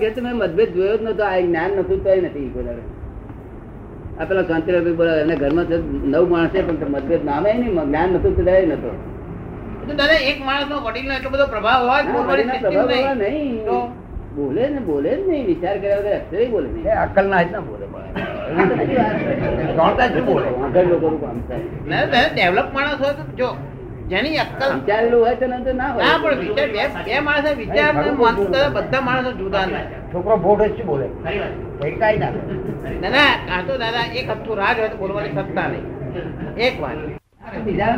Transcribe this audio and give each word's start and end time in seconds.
ઘેર 0.00 0.12
તો 0.14 0.22
મેં 0.22 0.34
મતભેદ 0.34 0.74
જોયો 0.74 0.96
જ 0.96 1.02
નતો 1.02 1.24
આ 1.24 1.40
જ્ઞાન 1.40 1.70
નતું 1.70 2.04
તોય 2.04 2.20
નથી 2.20 2.50
આ 4.20 4.24
પેલા 4.24 4.42
શાંતિલાલ 4.42 4.94
બોલે 4.94 5.20
એમના 5.20 5.34
ઘરમાં 5.34 5.66
નવ 6.10 6.28
માણસ 6.30 6.50
છે 6.50 6.62
પણ 6.62 6.88
મતભેદ 6.88 7.24
નામે 7.24 7.52
નહીં 7.52 7.74
જ્ઞાન 7.74 8.08
નતું 8.08 8.36
તો 8.36 8.42
દાડે 8.42 8.66
નતો. 8.66 8.90
દાદા 9.88 10.14
એક 10.14 10.38
એટલો 11.16 11.30
બધો 11.30 11.46
પ્રભાવ 11.46 11.88
હોય 11.88 12.02
ના, 12.02 12.18
વડીલના 12.18 12.54
system 12.54 12.70
પ્રભાવ 12.70 12.90
એવા 12.90 13.14
નહીં. 13.14 13.66
બોલે 14.36 14.68
ને 14.68 14.80
બોલે 14.80 15.16
જ 15.16 15.28
નહીં 15.28 15.46
વિચાર 15.46 15.78
કર્યા 15.78 15.98
વગર 15.98 16.14
અક્ષરે 16.16 16.46
બોલે 16.46 16.68
નહીં. 16.68 16.94
અક્કલ 17.02 17.26
ના 17.28 17.42
જ 17.42 17.52
ના 17.52 17.60
બોલે 17.60 17.86
દાદા 21.80 22.28
ડેવલપ 22.28 22.68
માણસ 22.72 23.00
હોય 23.00 23.14
તો 23.36 23.48
જેની 24.08 24.38
અક્કલ 24.38 24.70
વિચારેલું 24.74 25.20
હોય 25.20 25.34
તો 25.36 25.46
ન 25.46 25.52
હોય 25.88 26.14
પણ 26.16 26.38
વિચાર 26.40 26.68
બે 26.68 26.82
બે 27.06 27.20
માણસ 27.20 27.48
વિચાર 27.56 27.90
ને 27.94 28.10
મન 28.12 28.36
બધા 28.74 29.02
માણસો 29.02 29.30
જુદા 29.32 29.66
ના 29.66 29.84
છોકરો 30.12 30.36
ફોટો 30.38 30.64
જ 30.68 30.78
બોલે 30.82 31.06
કઈ 31.80 32.16
ના 32.18 32.32
ના 33.08 33.32
આ 33.50 33.60
તો 33.62 33.72
દાદા 33.78 34.06
એક 34.14 34.26
હપ્તું 34.28 34.54
રાજ 34.56 34.76
હોય 34.76 34.90
તો 34.90 34.96
બોલવાની 34.96 35.34
સત્તા 35.38 35.68
નહીં 35.68 35.86
એક 36.58 36.74
વાત 36.80 36.98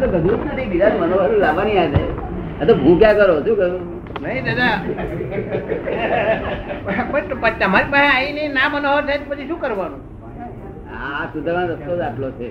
ગધું 0.06 0.38
જ 0.38 0.44
નથી 0.44 0.68
બીજા 0.68 0.92
મનોહર 0.98 1.32
લાવવાની 1.38 1.76
યાદ 1.76 1.94
આ 2.60 2.64
તો 2.66 2.74
ભૂખ્યા 2.76 3.16
કરો 3.16 3.34
શું 3.40 3.56
કરું 3.56 3.82
નહીં 4.22 4.44
દાદા 4.46 4.74
તમારી 7.60 7.90
પાસે 7.90 8.08
આવીને 8.08 8.42
ના 8.50 8.68
મનોહર 8.68 9.02
થાય 9.06 9.24
પછી 9.26 9.48
શું 9.48 9.60
કરવાનું? 9.60 10.02
આ 11.02 11.24
સુધારવાનો 11.32 11.74
રસ્તો 11.74 11.96
જ 11.96 12.00
આટલો 12.00 12.30
છે. 12.30 12.48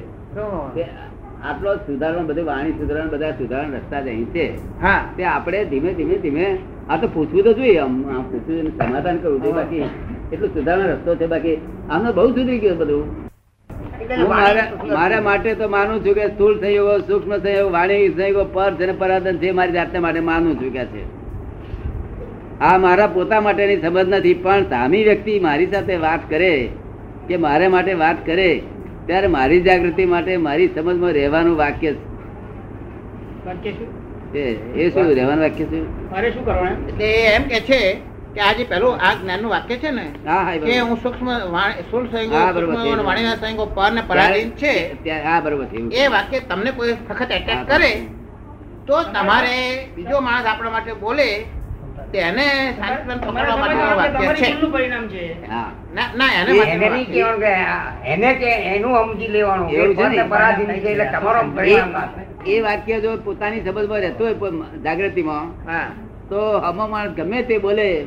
આટલો 1.43 1.75
સુધારવાનો 1.75 2.27
બધું 2.27 2.45
વાણી 2.45 2.71
સુધારવાનો 2.71 3.11
બધા 3.11 3.31
સુધારવાનો 3.31 3.77
રસ્તા 3.77 4.01
જ 4.01 4.07
અહીં 4.07 4.25
છે. 4.25 4.45
હા. 4.81 4.99
તે 5.17 5.23
આપણે 5.23 5.65
ધીમે 5.65 5.93
ધીમે 5.93 6.15
ધીમે 6.17 6.45
આ 6.89 6.97
તો 6.97 7.07
પૂછવું 7.07 7.43
તો 7.43 7.53
જોઈએ 7.53 7.79
આમ 7.79 8.03
પૂછવું 8.31 8.71
સમાધાન 8.77 9.17
કરવું 9.17 9.41
જોઈએ 9.41 9.55
બાકી 9.55 9.83
એટલો 10.31 10.47
સુધારવાનો 10.47 10.93
રસ્તો 10.93 11.15
છે 11.15 11.27
બાકી 11.27 11.57
આમનો 11.89 12.13
બહુ 12.13 12.27
સુધરી 12.27 12.59
ગયો 12.59 12.75
બધું. 12.75 13.05
મારા 14.89 15.21
માટે 15.21 15.53
તો 15.53 15.67
માનું 15.69 16.05
છું 16.05 16.13
કે 16.13 16.27
સ્થૂળ 16.27 16.59
સંયોગો 16.59 16.97
સૂક્ષ્મ 16.99 17.33
સંયોગ 17.37 17.71
વાણી 17.71 18.09
સંયોગો 18.09 18.43
પર 18.53 18.71
છે 18.73 18.91
પરાધન 18.91 19.37
છે 19.37 19.51
મારી 19.51 19.71
જાતને 19.71 19.99
માટે 19.99 20.19
માનું 20.19 20.61
છું 20.61 20.73
કે 20.73 20.85
છે. 20.85 21.03
આ 22.61 22.77
મારા 22.77 23.07
પોતા 23.07 23.41
માટેની 23.41 23.81
સમજ 23.81 24.07
નથી 24.09 24.33
પણ 24.33 24.63
સામી 24.63 25.03
વ્યક્તિ 25.03 25.39
મારી 25.39 25.69
સાથે 25.71 25.95
વાત 25.95 26.19
કરે 26.29 26.53
કે 27.31 27.37
મારે 27.39 27.65
માટે 27.69 27.93
વાત 27.95 28.23
કરે 28.25 28.49
ત્યારે 29.07 29.27
મારી 29.29 29.61
જાગૃતિ 29.63 30.05
માટે 30.07 30.37
મારી 30.39 30.69
સમજમાં 30.69 31.13
રહેવાનું 31.13 31.57
વાક્ય 31.57 31.91
એ 34.75 34.91
શું 34.91 35.05
રહેવાનું 35.11 35.41
વાક્ય 35.41 35.65
છે 35.67 35.79
એટલે 36.89 37.09
એમ 37.29 37.43
કે 37.45 37.59
છે 37.63 37.81
કે 38.33 38.39
આ 38.39 38.53
જે 38.53 38.63
પેલું 38.65 38.95
આ 38.99 39.13
જ્ઞાનનું 39.15 39.49
વાક્ય 39.49 39.77
છે 39.77 39.91
ને 39.91 40.05
હા 40.25 40.41
હા 40.41 40.57
કે 40.59 40.79
હું 40.81 40.97
સૂક્ષ્મ. 40.97 41.27
વાણીના 43.01 43.37
સંયોગો 43.37 43.65
પર 43.69 43.91
ને 43.91 44.01
પરાધીન 44.03 44.51
છે 44.55 44.73
હા 45.21 45.41
બરોબર 45.41 45.65
છે 45.89 45.97
એ 45.97 46.09
વાક્ય 46.09 46.39
તમને 46.43 46.71
કોઈ 46.73 46.93
વખત 47.09 47.31
એટેક 47.31 47.59
કરે 47.67 47.91
તો 48.87 48.95
તમારે 49.13 49.57
બીજો 49.95 50.17
માણસ 50.21 50.45
આપણા 50.45 50.71
માટે 50.71 50.93
બોલે 50.97 51.27
તેને 52.11 52.73
પકડવા 53.07 53.55
માટેનું 53.57 53.95
વાક્ય 53.95 54.33
છે. 54.37 55.51
ના 55.95 56.03
ના 56.15 56.25
એને 56.41 56.51
એ- 56.51 56.61
એને 56.61 56.89
નહીં 56.89 56.91
વાક્ય. 56.91 57.13
કહેવાનું 57.13 57.39
કે 57.39 58.09
એને 58.09 58.33
કે 58.33 58.45
એનું 58.45 58.95
સમજી 58.95 59.27
લેવાનું. 59.27 59.69
એવું 59.71 59.95
છે 59.95 60.07
ને? 60.07 60.15
એ 60.15 60.27
પરાધીન 60.27 60.67
છે 60.67 60.71
એટલે 60.71 61.05
તમારો 61.05 61.41
પરિણામ 61.55 61.91
ના 61.91 61.99
થાય. 61.99 62.51
એ 62.51 62.61
વાક્ય 62.61 63.01
જો 63.01 63.17
પોતાની 63.17 63.61
સમજમાં 63.61 63.99
રહેતો 63.99 64.25
હોય 64.25 64.51
જાગૃતિમાં 64.83 65.45
તો 66.29 66.57
હમો 66.59 66.87
માણસ 66.87 67.11
ગમે 67.11 67.41
તે 67.41 67.57
બોલે 67.57 68.05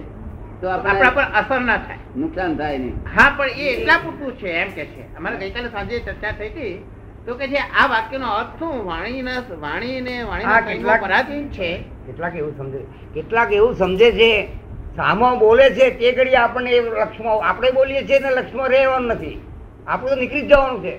તો 0.60 0.68
આપણા 0.68 1.10
પર 1.10 1.22
અસર 1.22 1.60
ના 1.60 1.76
થાય. 1.76 1.96
નુકસાન 2.16 2.56
થાય 2.56 2.78
નહીં. 2.78 2.94
હા 3.16 3.30
પણ 3.36 3.48
એ 3.48 3.68
એટલા 3.74 3.98
પૂરતું 4.04 4.36
છે 4.36 4.48
એમ 4.48 4.70
કે 4.70 4.84
છે. 4.84 5.16
અમારે 5.16 5.36
ગઈકાલે 5.36 5.68
સાંજે 5.68 5.98
ચર્ચા 5.98 6.30
થઈ 6.30 6.48
હતી. 6.48 6.84
તો 7.26 7.34
કે 7.34 7.48
છે 7.48 7.56
આ 7.56 7.86
વાક્યનો 7.86 8.26
અર્થ 8.28 8.58
શું? 8.58 8.86
વાણીના 8.86 9.32
વાણી 9.60 10.00
ને 10.00 10.22
વાણીના 10.22 10.96
પરાધીન 10.96 11.48
છે. 11.48 11.93
કેટલાક 12.06 12.36
એવું 12.36 12.54
સમજે, 12.56 12.80
કેટલાક 13.14 13.52
એવું 13.52 13.74
સમજે 13.76 14.08
છે, 14.12 14.48
સામો 14.96 15.36
બોલે 15.36 15.66
છે, 15.70 15.90
તે 15.98 16.12
ઘડી 16.12 16.34
આપણને 16.34 16.70
એ 16.70 16.80
લક્ષ્યમાં 16.80 17.48
આપણે 17.48 17.70
બોલીએ 17.70 18.02
છીએ 18.06 18.18
ને 18.18 18.30
લક્ષ્યમાં 18.30 18.68
રહેવાનું 18.68 19.12
નથી. 19.12 19.38
આપણું 19.86 20.10
તો 20.10 20.16
નીકળી 20.16 20.42
જ 20.42 20.48
જવાનું 20.48 20.82
છે. 20.82 20.94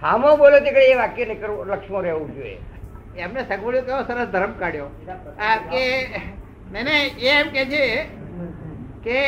સામો 0.00 0.36
બોલે 0.36 0.60
તે 0.60 0.70
ઘડી 0.70 0.92
એ 0.92 0.96
વાક્ય 0.96 1.24
નીકળવું 1.24 1.66
લક્ષ્યમાં 1.66 2.02
રહેવું 2.02 2.30
જોઈએ. 2.34 2.58
એમને 3.16 3.40
સગવડ્યો 3.48 3.82
કેવો 3.82 4.02
સરસ 4.02 4.28
ધર્મ 4.28 4.52
કાઢ્યો. 4.58 4.88
કે 5.72 5.84
ને 6.72 6.82
ને 6.82 6.96
એ 7.18 7.28
એમ 7.28 7.48
કે 7.50 7.64
છે 7.72 7.84
કે 9.04 9.18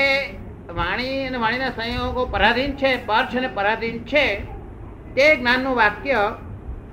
વાણી 0.74 1.26
અને 1.26 1.38
વાણીના 1.38 1.74
સંયોગો 1.76 2.22
પરાધીન 2.26 2.72
છે 2.76 2.90
પર 3.06 3.24
અને 3.38 3.48
પરાધીન 3.48 3.98
છે. 4.04 4.26
તે 5.16 5.36
જ્ઞાનનું 5.36 5.76
વાક્ય 5.76 6.20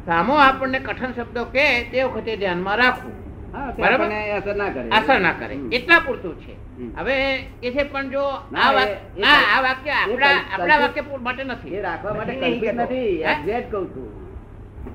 સામો 0.05 0.33
આપણને 0.33 0.79
કઠણ 0.79 1.13
શબ્દો 1.13 1.43
કે 1.45 1.65
તે 1.91 2.03
વખતે 2.03 2.37
ધ્યાનમાં 2.37 2.77
રાખવું. 2.77 3.18
બરાબર? 3.53 4.05
અસર 4.31 4.55
ના 4.55 4.69
કરે. 4.69 4.89
અસર 4.89 5.19
ના 5.19 5.31
કરે. 5.31 5.55
એટલા 5.71 5.99
પૂરતું 5.99 6.39
છે. 6.39 6.69
હવે 6.95 7.35
એ 7.63 7.71
છે 7.71 7.83
પણ 7.83 8.09
જો 8.09 8.21
આ 8.21 8.71
એ- 8.71 8.75
વાક- 8.75 9.17
એ 9.17 9.21
ના 9.21 9.57
આ 9.57 9.61
વાક્ય 9.61 9.89
આપણા 9.91 10.27
આપણા 10.53 10.77
વાક્ય 10.77 11.01
પૂર- 11.01 11.23
માટે 11.23 11.43
એ 11.69 11.81
રાખવા 11.81 12.13
માટે 12.13 12.35
કલ્પિત 12.35 12.73
નથી 12.73 13.21
એક્ઝેક્ટ 13.21 13.71
કહું 13.71 13.87
છું. 13.87 14.19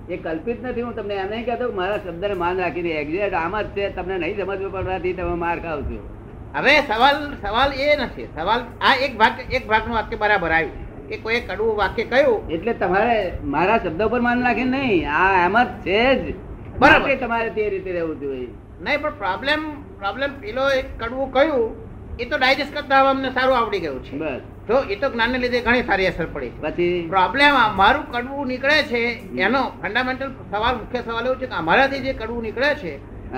એ 0.09 0.17
કલ્પિત 0.17 0.65
નથી 0.65 0.81
હું 0.81 0.95
તમને 0.95 1.15
એમ 1.15 1.31
નહીં 1.31 1.45
કહેતો 1.45 1.73
મારા 1.73 1.97
શબ્દને 1.97 2.35
માન 2.35 2.59
રાખીને 2.59 2.89
એક્ઝેક્ટ 2.89 3.35
આમ 3.35 3.61
જ 3.61 3.67
છે 3.67 3.91
તમને 3.91 4.19
નહીં 4.19 4.41
સમજવું 4.41 4.73
પડવાથી 4.73 5.13
તમે 5.13 5.35
માર 5.35 5.61
ખાવ 5.61 5.83
છો. 5.83 6.17
હવે 6.55 6.81
સવાલ 6.81 7.35
સવાલ 7.43 7.73
એ 7.73 7.97
નથી. 7.97 8.29
સવાલ 8.35 8.61
આ 8.81 8.95
એક 8.95 9.17
ભાગ 9.19 9.33
એક 9.53 9.67
ભાગનું 9.69 9.97
વાક્ય 9.97 10.17
બરાબર 10.17 10.51
આવ્યું. 10.51 10.85
કે 11.09 11.17
કોઈ 11.17 11.41
કડવું 11.41 11.77
વાક્ય 11.77 12.05
કયું 12.05 12.51
એટલે 12.51 12.73
તમારે 12.73 13.33
મારા 13.45 13.79
શબ્દો 13.79 14.09
પર 14.09 14.21
માન 14.21 14.43
રાખીને 14.43 14.79
નહીં 14.79 15.13
આ 15.13 15.45
એમ 15.45 15.63
જ 15.63 15.67
છે 15.67 16.15
જ. 16.15 16.35
બરાબર. 16.81 17.17
તમારે 17.19 17.51
તે 17.53 17.71
રીતે 17.71 17.91
રહેવું 17.93 18.17
જોઈએ. 18.21 18.49
નહીં 18.81 19.01
પણ 19.01 19.17
પ્રોબ્લેમ 19.17 19.61
પ્રોબ્લેમ 19.99 20.31
પેલો 20.41 20.65
એક 20.73 20.87
કડવું 20.99 21.31
કયું 21.33 21.71
એ 22.19 22.27
તો 22.27 22.37
ડાયજેસ્ટ 22.39 22.75
કરતા 22.75 23.01
હવે 23.01 23.11
અમને 23.11 23.31
સારું 23.33 23.57
આવડી 23.57 23.81
ગયું 23.81 24.03
છે. 24.03 24.17
બસ. 24.17 24.43
તો 24.69 24.77
એ 24.89 24.97
તો 24.97 25.07
જ્ઞાનને 25.11 25.39
લીધે 25.39 25.61
ઘણી 25.63 25.85
સારી 25.85 26.09
અસર 26.09 26.27
પડી 26.29 26.53
પછી? 26.61 27.09
પ્રોબ્લેમ 27.09 27.53
મારું 27.77 28.05
કડવું 28.09 28.49
નીકળે 28.49 28.79
છે 28.85 29.03
એનો 29.39 29.63
ફંડામેન્ટલ 29.81 30.31
સવાલ 30.51 30.75
મુખ્ય 30.77 31.03
સવાલ 31.03 31.27
એવો 31.27 31.37
છે 31.37 31.47
કે 31.47 31.55
અમારાથી 31.55 32.03
જે 32.03 32.13
કડવું 32.15 32.43
નીકળે 32.43 32.71
છે 32.77 32.93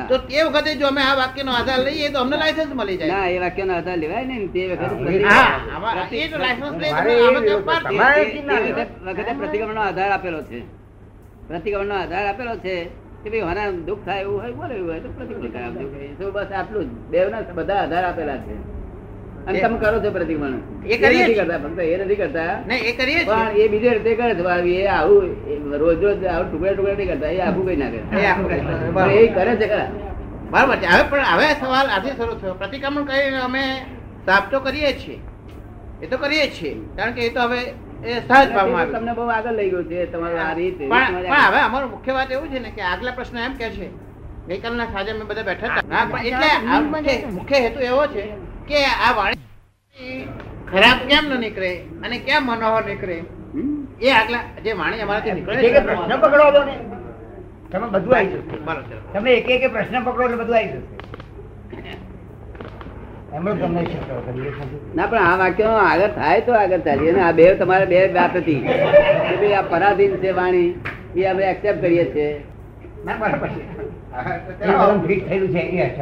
તો 0.08 0.18
તે 0.20 0.38
વખતે 0.46 0.70
જો 0.78 0.86
અમે 0.88 1.00
આ 1.00 1.14
વાક્યનો 1.16 1.52
આધાર 1.52 1.80
લઈએ 1.80 2.08
તો 2.12 2.18
અમને 2.20 2.36
લાયસન્સ 2.36 2.72
મળી 2.74 2.98
જાય. 2.98 3.12
ના 3.14 3.28
એ 3.28 3.38
વાક્યનો 3.38 3.72
આધાર 3.74 3.98
લેવાય 3.98 4.24
ને 4.26 4.36
તે 4.48 4.62
વખતે 4.68 4.84
હા, 5.24 5.54
એ 6.12 6.28
લાયસન્સ 6.34 6.74
વખતે 9.06 9.32
પ્રતિક્રમણનો 9.36 9.82
આધાર 9.82 10.10
આપેલો 10.12 10.40
છે. 10.42 10.60
પ્રતિક્રમણનો 11.48 11.94
આધાર 11.94 12.26
આપેલો 12.26 12.54
છે 12.58 12.76
કે 13.26 13.30
ભાઈ 13.30 13.46
હોના 13.48 13.70
દુઃખ 13.86 14.02
થાય 14.06 14.20
એવું 14.22 14.42
હોય 14.42 14.52
બોલે 14.52 14.74
એવું 14.74 14.90
હોય 14.90 15.00
તો 15.00 15.08
પ્રતિક્રમણ 15.18 15.50
કરાવજો. 15.50 15.86
તો 16.18 16.30
બસ 16.30 16.50
આટલું 16.56 16.84
જ. 16.88 17.10
બેવના 17.12 17.40
બધા 17.54 17.74
આધાર 17.74 18.04
આપેલા 18.04 18.36
છે. 18.46 18.56
અને 19.46 19.60
તમે 19.60 19.78
કરો 19.78 19.98
છો 20.04 20.10
પ્રતિક્રમણ 20.10 20.54
એ 20.86 20.98
નથી 20.98 21.34
કરતા 21.34 21.58
ફક્ત 21.58 21.78
એ 21.78 21.96
નથી 22.04 22.16
કરતા. 22.16 22.52
એ 22.88 22.92
કરીએ 22.92 23.24
પણ 23.24 23.50
એ 23.56 23.68
બીજે 23.68 23.88
રીતે 23.96 24.12
કરે 24.14 24.34
છે 24.34 24.74
એ 24.82 24.86
આવું 24.86 25.24
રોજ 25.82 26.04
રોજ 26.04 26.24
આવું 26.24 26.46
ટુકડે 26.50 26.74
ટુકડે 26.74 26.94
નહીં 26.94 27.10
કરતા 27.12 27.30
એ 27.30 27.40
આખું 27.40 27.64
કઈ 27.68 27.76
ના 27.76 27.90
કરે. 27.90 28.02
એ 29.22 29.26
કરે. 29.28 29.52
એ 29.52 29.56
છે 29.56 29.66
ખરા. 29.66 29.88
બરાબર 30.50 30.76
છે. 30.76 30.86
હવે 30.86 31.02
પણ 31.10 31.24
હવે 31.32 31.48
સવાલ 31.60 31.88
આજે 31.96 32.10
શરૂ 32.18 32.36
થયો. 32.42 32.54
પ્રતિક્રમણ 32.54 33.04
કરી 33.04 33.34
અમે 33.48 33.64
સાફ 34.26 34.46
તો 34.50 34.60
કરીએ 34.60 34.92
છીએ. 34.92 35.18
એ 36.02 36.06
તો 36.06 36.16
કરીએ 36.16 36.46
છીએ. 36.50 36.72
કારણ 36.96 37.12
કે 37.12 37.26
એ 37.26 37.34
તો 37.34 37.40
હવે 37.40 37.60
એ 38.06 38.14
સહજ 38.20 38.48
ભાવમાં 38.54 38.90
તમને 38.92 39.12
બહુ 39.14 39.24
આગળ 39.30 39.56
લઈ 39.58 39.70
ગયું 39.70 39.86
છે 39.90 40.06
તમારું 40.06 40.40
આ 40.40 40.54
રીત. 40.54 40.78
પણ 40.80 41.14
હવે 41.44 41.60
અમારો 41.60 41.86
મુખ્ય 41.88 42.12
વાત 42.14 42.30
એવું 42.30 42.48
છે 42.50 42.58
ને 42.60 42.70
કે 42.70 42.82
આગલા 42.84 43.12
પ્રશ્ન 43.12 43.38
એમ 43.38 43.54
કે 43.54 43.66
છે 43.70 43.86
ગઈકાલના 44.48 44.88
સાંજે 44.92 45.10
અમે 45.12 45.24
બધા 45.24 45.44
બેઠા 45.44 45.70
હતા. 45.70 46.06
એટલે 46.22 46.48
મુખ્ય 47.32 47.58
હેતુ 47.58 47.80
એવો 47.82 48.02
છે 48.08 48.22
કે 48.68 48.78
આ 48.98 49.10
વાણી 49.14 50.18
ખરાબ 50.66 50.98
કેમ 51.08 51.24
ન 51.28 51.40
નીકળે 51.40 51.70
અને 52.02 52.16
કેમ 52.20 52.42
મનોહર 52.44 52.84
નીકળે 52.84 53.16
એ 54.00 54.08
આગલા 54.12 54.42
જે 54.64 54.70
વાણી 54.74 55.02
અમારાથી 55.02 55.34
નીકળે 55.34 55.58
એક 55.60 55.76
પ્રશ્ન 55.84 56.12
પકડો 56.20 56.46
છો 56.50 56.62
તમે 57.70 57.86
બધું 57.88 58.14
આવી 58.14 58.30
જશે. 58.30 58.40
છે. 58.88 58.96
તમે 59.12 59.30
એક 59.32 59.48
એક 59.50 59.72
પ્રશ્ન 59.72 59.96
પકડો 60.04 60.22
એટલે 60.24 60.38
બધું 60.38 60.56
આવી 60.56 60.70
જશે 60.70 60.82
એમણે 61.68 61.72
તમને 61.72 61.72
શીખવાડો 61.72 61.72
કરીએ 61.72 61.82
છીએ. 61.82 62.04
ના 64.94 65.06
પણ 65.06 65.18
આ 65.18 65.36
વાક્ય 65.36 65.64
આગળ 65.64 66.10
થાય 66.18 66.40
તો 66.40 66.52
આગળ 66.52 66.78
ચાલીએ. 66.78 67.12
ને 67.12 67.20
આ 67.28 67.32
બે 67.32 67.54
તમારે 67.54 67.86
બે 67.92 67.98
વાત 68.14 68.36
હતી. 68.36 68.60
કે 68.60 69.34
ભાઈ 69.40 69.54
આ 69.60 69.62
પરાધીન 69.62 70.12
છે 70.22 70.30
વાણી 70.32 70.70
એ 71.16 71.24
અમે 71.30 71.42
એક્સેપ્ટ 71.44 71.80
કરીએ 71.80 72.04
છીએ. 72.04 72.28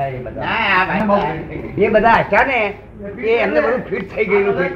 એ 0.09 0.19
બધું 0.25 0.43
ના, 0.45 0.83
એમને 0.99 1.87
એ 1.87 1.89
બધા 1.89 2.15
આશા 2.19 2.45
ને 2.45 2.61
એ 3.19 3.31
એમને 3.37 3.61
બધું 3.61 3.83
ફિટ 3.91 4.07
થઈ 4.15 4.25
ગયેલું 4.25 4.55
છે. 4.59 4.67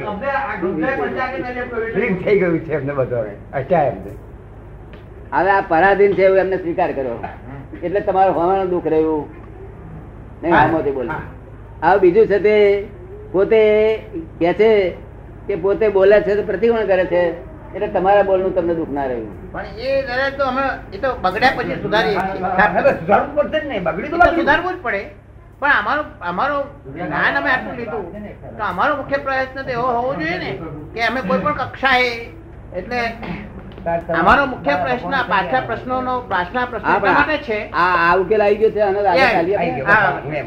ફિટ 1.95 2.17
થઈ 2.25 2.39
ગયું 2.39 2.59
છે 2.59 2.73
એમને 2.73 2.93
બધું 2.93 3.19
હવે. 3.19 3.33
આશા 3.55 3.83
એમને. 3.93 4.13
હવે 5.33 5.51
આ 5.51 5.63
પરાધીન 5.69 6.13
છે 6.13 6.23
એવું 6.23 6.39
એમને 6.39 6.57
સ્વીકાર 6.57 6.91
કર્યો 6.93 7.19
એટલે 7.83 8.01
તમારું 8.01 8.35
હોવાનું 8.37 8.71
દુઃખ 8.71 8.87
રહ્યું. 8.87 9.25
નહીં 10.43 10.55
આમાંથી 10.61 10.91
બોલે. 10.91 11.11
હા. 11.83 11.99
બીજું 11.99 12.27
છે 12.29 12.39
તે 12.41 12.57
પોતે 13.33 13.61
કે 14.41 14.55
છે 14.55 14.71
કે 15.47 15.55
પોતે 15.57 15.87
બોલે 15.91 16.17
છે 16.23 16.37
તો 16.37 16.43
પ્રતિકોણ 16.43 16.87
કરે 16.87 17.07
છે. 17.07 17.23
એટલે 17.75 17.89
તમારા 17.95 18.25
બોલનું 18.25 18.53
તમને 18.55 18.75
દુઃખ 18.75 18.93
ના 18.93 19.07
રહ્યું. 19.07 19.33
પણ 19.53 19.79
એ 19.79 19.89
દરેક 20.09 20.37
તો 20.39 20.45
અમે 20.51 20.65
એ 20.93 20.99
તો 20.99 21.09
બગડ્યા 21.25 21.57
પછી 21.57 21.81
સુધારીએ 21.83 22.21
સુધારવું 23.01 23.35
પડશે 23.37 23.59
જ 23.61 23.67
ને 23.69 23.81
બગડી 23.87 24.11
તો 24.11 24.17
તો 24.19 24.29
સુધારવું 24.39 24.75
જ 24.75 24.81
પડે. 24.87 25.03
પણ 25.61 25.77
અમારો 25.81 26.03
અમારો 26.31 26.59
જ્ઞાન 26.95 27.35
અમે 27.41 27.51
આટલું 27.51 27.77
લીધું. 27.77 28.05
તો 28.59 28.63
અમારો 28.65 28.93
મુખ્ય 28.97 29.19
પ્રયત્ન 29.27 29.65
તો 29.67 29.71
એવો 29.71 29.87
હોવો 29.99 30.11
જોઈએ 30.15 30.39
ને 30.45 30.51
કે 30.95 31.01
અમે 31.09 31.21
કોઈ 31.29 31.41
પણ 31.45 31.57
કક્ષાએ 31.63 32.09
એટલે 32.79 33.01
અમારો 34.15 34.47
મુખ્ય 34.47 34.77
પ્રશ્ન 34.79 35.15
આ 35.15 35.61
પ્રશ્નોનો 35.63 36.15
પાછલા 36.29 36.67
પ્રશ્ન 36.67 36.87
હા, 36.87 36.97
એટલા 36.97 37.15
પણ 37.15 37.19
માટે 37.21 37.45
છે 37.45 37.59
આ 37.75 37.95
આ 38.03 38.15
ઉકેલ 38.17 38.41
આવી 38.41 38.59
ગયો 38.61 38.71
છે 38.73 38.83
અને 38.83 38.99
આગળ 39.01 39.21
એ, 39.21 39.33
ચાલીએ 39.33 39.57
આઈ 39.57 39.71
આપણે. 39.71 39.77
ગયો, 39.77 39.87
હા. 39.87 40.11
બસ, 40.13 40.35
એમ. 40.35 40.47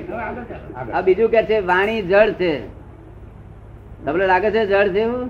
આગળ. 0.71 0.93
આ 0.93 1.01
બીજું 1.03 1.29
કે 1.29 1.41
છે 1.45 1.57
વાણી 1.63 2.01
જળ 2.03 2.31
છે 2.35 2.51
તમને 4.03 4.25
લાગે 4.27 4.49
છે 4.51 4.61
જળ 4.65 4.89
છે 4.91 5.01
એવું 5.01 5.29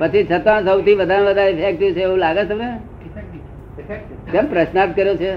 પછી 0.00 0.24
છતાં 0.26 0.64
સૌથી 0.66 0.96
વધારે 0.96 1.24
વધારે 1.24 1.50
ઇફેક્ટિવ 1.52 1.94
છે 1.94 2.02
એવું 2.02 2.20
લાગે 2.20 2.44
તમને 2.46 2.68
કેમ 4.28 4.46
પ્રશ્નાર્થ 4.48 4.94
કર્યો 4.94 5.16
છે 5.16 5.32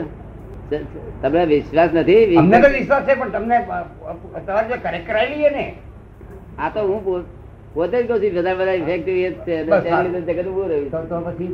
તમને 1.22 1.46
વિશ્વાસ 1.48 1.92
નથી 1.94 2.38
અમને 2.38 2.58
તો 2.60 2.70
વિશ્વાસ 2.72 3.04
છે 3.06 3.16
પણ 3.16 3.32
તમને 3.32 3.58
તમારે 4.42 4.68
જે 4.70 4.78
correct 4.80 5.06
કરાવી 5.08 5.50
ને 5.52 5.66
આ 6.58 6.70
તો 6.72 6.82
હું 6.84 7.26
પોતે 7.76 7.98
જ 7.98 8.08
કહું 8.08 8.20
છું 8.22 8.34
બધા 8.36 8.56
બધા 8.60 8.76
ઇફેક્ટિવ 8.82 9.16
એ 9.18 9.30
જ 9.30 9.36
છે 9.46 9.56
હા. 9.70 10.04
જગત 10.28 10.48
ઉભું 10.52 10.68
રહ્યું 10.70 10.90
તો 10.92 11.00
તો 11.10 11.18
પછી 11.28 11.50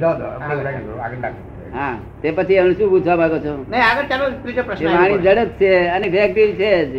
જો, 0.00 0.10
જો, 0.20 0.26
આગળ 0.40 0.62
રાખજો, 0.66 0.92
આગળ 1.04 1.22
રાખજો. 1.24 1.42
હા 1.72 1.94
તે 2.22 2.28
પછી 2.32 2.58
એમને 2.60 2.74
શું 2.78 2.88
પૂછવા 2.92 3.16
માંગો 3.20 3.38
છો? 3.44 3.54
નહીં 3.72 3.84
આગળ 3.88 4.06
ચાલો 4.10 4.24
ત્રીજો 4.42 4.62
પ્રશ્ન 4.68 4.86
વાણી 4.88 5.18
જડ 5.24 5.40
જ 5.40 5.58
છે 5.58 5.70
અને 5.94 6.06
ઇફેક્ટિવ 6.10 6.48
છે 6.60 6.70
જ. 6.92 6.94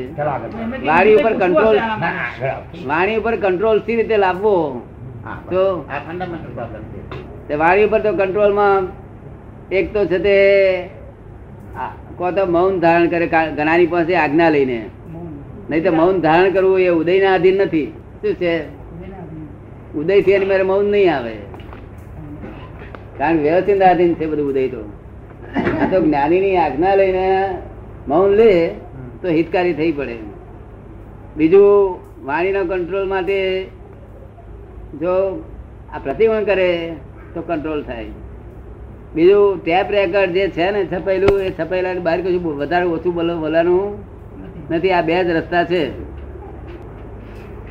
વાણી 0.89 1.15
ઉપર 1.19 1.33
કંટ્રોલ. 1.41 1.77
વાણી 2.89 3.17
ઉપર 3.21 3.35
કંટ્રોલ 3.37 3.77
સી 3.85 3.95
રીતે 3.99 4.17
લાવવો? 4.17 4.55
તો 5.51 5.63
આ 5.89 5.99
fundamental 6.07 6.51
problem 6.57 6.83
છે. 6.91 6.99
તે 7.47 7.53
વાણી 7.55 7.87
ઉપર 7.87 8.01
તો 8.01 8.11
કંટ્રોલમાં 8.13 8.83
એક 9.71 9.85
તો 9.93 10.01
છે 10.07 10.19
તે 10.19 10.37
કો 12.17 12.25
તો 12.31 12.43
મૌન 12.47 12.79
ધારણ 12.79 13.09
કરે 13.09 13.27
ઘણાની 13.27 13.87
પાસે 13.87 14.13
આજ્ઞા 14.17 14.51
લઈને. 14.51 14.79
નહીં 15.69 15.83
તો 15.83 15.91
મૌન 15.91 16.21
ધારણ 16.21 16.51
કરવું 16.51 16.79
એ 16.79 16.89
ઉદયના 16.89 17.33
આધીન 17.33 17.55
નથી. 17.55 17.87
શું 18.21 18.33
છે? 18.33 18.53
ઉદયથી 19.95 20.31
એની 20.31 20.45
મારે 20.45 20.63
મૌન 20.63 20.85
નહીં 20.85 21.15
આવે. 21.15 21.35
કારણ 23.17 23.37
વ્યવસ્થિત 23.37 23.81
આધીન 23.81 24.13
છે 24.13 24.25
બધું 24.25 24.49
ઉદય 24.49 24.67
તો. 24.67 24.81
આ 25.81 25.85
તો 25.91 26.01
જ્ઞાનીની 26.01 26.57
આજ્ઞા 26.57 26.95
લઈને 26.95 27.25
મૌન 28.07 28.29
લે 28.31 28.51
તો 29.21 29.27
હિતકારી 29.27 29.73
થઈ 29.73 29.91
પડે 29.91 30.17
બીજું 31.37 31.99
વાણીના 32.25 32.63
કંટ્રોલ 32.63 33.07
માટે 33.07 33.67
જો 34.99 35.13
આ 35.93 35.99
પ્રતિબંધ 36.03 36.45
કરે 36.45 36.69
તો 37.33 37.41
કંટ્રોલ 37.41 37.83
થાય. 37.83 38.05
બીજું 39.15 39.63
ટેપ 39.63 39.87
રેકર્ડ 39.91 40.31
જે 40.31 40.47
છે 40.47 40.71
ને 40.71 40.81
છપાયેલું 40.85 41.41
એ 41.41 41.49
છપાયેલા 41.59 41.93
બહાર 41.99 42.19
કશું 42.21 42.43
વધારે 42.57 42.85
ઓછું 42.85 43.13
બોલો 43.13 43.33
બોલવાનું 43.37 44.14
નથી 44.71 44.91
આ 44.91 45.01
બે 45.01 45.23
જ 45.23 45.29
રસ્તા 45.29 45.63
છે. 45.63 46.15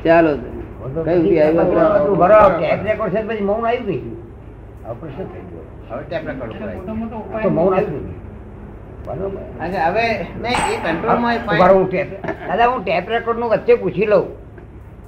ચાલો 0.03 0.37
વચ્ચે 13.49 13.75
પૂછી 13.75 14.05
લઉં 14.05 14.27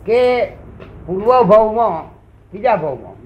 કે 0.06 0.46
પૂર્વ 1.06 1.44
ભાવમાં 1.44 2.08
બીજા 2.54 2.76
ભાવમાં 2.76 3.18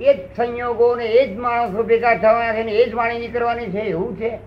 એ 0.00 0.14
જ 0.14 0.18
સંયોગો 0.36 0.96
ને 0.96 1.04
એ 1.04 1.34
જ 1.34 1.38
માણસો 1.38 1.82
ભેગા 1.82 2.14
થવાના 2.14 2.52
છે 2.52 2.62
ને 2.62 2.72
એ 2.72 2.90
જ 2.90 2.94
વાણી 2.94 3.18
નીકળવાની 3.18 3.66
છે 3.66 3.78
એવું 3.78 4.16
છે? 4.16 4.38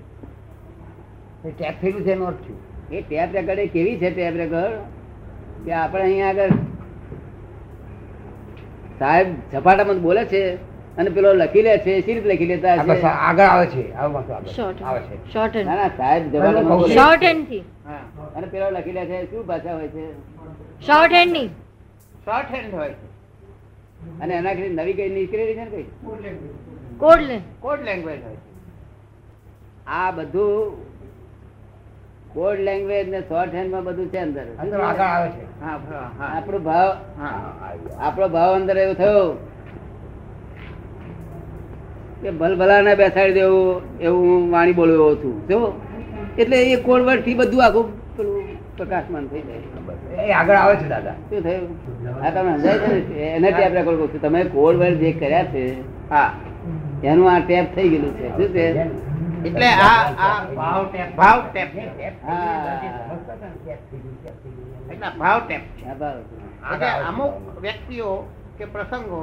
એ 1.46 1.51
ટેપ 1.57 1.81
થયેલું 1.81 2.01
છે 2.01 2.12
એનો 2.12 2.25
અર્થ 2.25 2.38
શું? 2.48 2.69
એ 2.91 3.01
ટેપ 3.01 3.30
રેકર્ડ 3.38 3.59
એ 3.65 3.68
કેવી 3.75 4.00
છે 4.01 4.09
ટેપ 4.15 4.36
રેકર્ડ? 4.44 4.80
કે 5.65 5.71
આપણે 5.81 6.03
અહીંયા 6.07 6.31
આગળ 6.33 6.53
સાહેબ 9.00 9.27
ઝપાટામાં 9.53 10.00
બોલે 10.07 10.24
છે 10.31 10.41
અને 10.97 11.09
પેલો 11.18 11.30
લખી 11.41 11.63
લે 11.68 11.74
છે 11.86 11.91
સી 12.06 12.13
રીતે 12.15 12.30
લખી 12.31 12.50
લેતા 12.51 12.75
છે 12.88 12.95
આગળ 13.12 13.45
આવે 13.47 13.68
છે 13.74 13.83
આવે 14.01 14.19
છે. 14.39 14.53
શોર્ટ 15.33 15.56
ના 15.69 15.77
ના 15.81 15.91
સાહેબ 16.00 16.24
ઝપાટામાં. 16.33 16.89
શોર્ટ 16.97 17.24
હેન્ડથી. 17.30 17.63
અને 18.36 18.47
પેલો 18.56 18.68
લખી 18.77 18.95
લે 18.97 19.03
છે 19.12 19.18
શું 19.30 19.45
ભાષા 19.51 19.75
હોય 19.77 19.89
છે? 19.95 20.03
શોર્ટ 20.89 21.13
હેન્ડની. 21.19 21.47
શોર્ટ 22.25 22.50
હેન્ડ 22.57 22.74
હોય 22.80 22.89
છે. 22.89 23.07
અને 24.21 24.33
એના 24.41 24.56
કરી 24.57 24.74
નવી 24.75 24.95
કઈ 25.00 25.09
નીકળેલી 25.15 25.56
છે 25.57 25.63
ને 25.63 25.71
કઈ? 25.74 25.88
કોડ 26.06 26.21
લેંગ્વેજ 27.25 27.41
કોડ 27.65 27.81
લેંગ્વેજ 27.89 28.19
હોય 28.25 28.38
છે. 28.38 28.47
આ 30.00 30.12
બધું 30.18 30.88
કોડ 32.34 32.60
લેંગ્વેજ 32.60 33.10
ને 33.10 33.20
શોર્ટ 33.22 33.54
હેન્ડમાં 33.56 33.84
બધું 33.84 34.08
છે 34.08 34.18
અંદર. 34.18 34.46
આગળ. 34.81 35.31
આપણો 36.22 36.60
ભાવ 36.60 36.90
આપણો 38.00 38.28
ભાવ 38.28 38.52
અંદર 38.56 38.78
એવું 38.78 38.96
થયો 38.96 39.24
કે 42.22 42.30
ભલભલા 42.31 42.81
ને 42.81 42.94
બેસાડી 42.96 43.34
દેવું 43.34 43.81
એવું 44.00 44.22
હું 44.30 44.52
વાણી 44.52 44.74
બોલ્યો 44.74 45.16
છું. 45.16 45.36
જો 45.48 45.60
એટલે 46.38 46.58
એ 46.64 46.76
કોડવર્ડથી 46.76 47.34
બધું 47.34 47.66
આખું 47.66 47.86
પેલું 48.18 48.44
પ્રકાશમાન 48.78 49.28
થઈ 49.28 49.42
જાય. 49.42 50.28
એ 50.28 50.32
આગળ 50.32 50.56
આવે 50.56 50.75
છે 50.75 50.88
દાદા. 50.88 51.16
શું 51.30 51.44
થયું? 51.44 51.70
આ 52.24 52.30
તમે 52.30 52.52
સમજાય 52.58 52.78
છે 52.80 53.22
એનાથી 53.36 53.64
આપણે 53.64 53.82
ટેપ 53.82 53.98
કહું 54.00 54.22
તમે 54.22 54.44
કોડવર્ડ 54.44 54.98
જે 55.04 55.12
કર્યા 55.12 55.44
છે 55.44 55.64
હા. 56.10 56.30
એનું 57.04 57.32
આ 57.32 57.40
ટેપ 57.40 57.66
થઈ 57.75 57.90
ગયેલું 57.90 58.14
છે. 58.18 58.28
શું 58.38 58.50
છે? 58.54 58.66
એટલે 59.41 59.69
આ 59.81 59.97
આ 60.19 60.38
ભાવ 60.53 60.83
ટેપ 60.88 61.09
ભાવ 61.15 61.39
ટેપ. 61.47 61.69
એટલે 64.89 65.09
ભાવ 65.18 65.39
ટેપ 65.41 65.63
એટલે 66.74 66.89
અમુક 67.07 67.33
વ્યક્તિઓ 67.62 68.09
કે 68.57 68.65
પ્રસંગો 68.68 69.21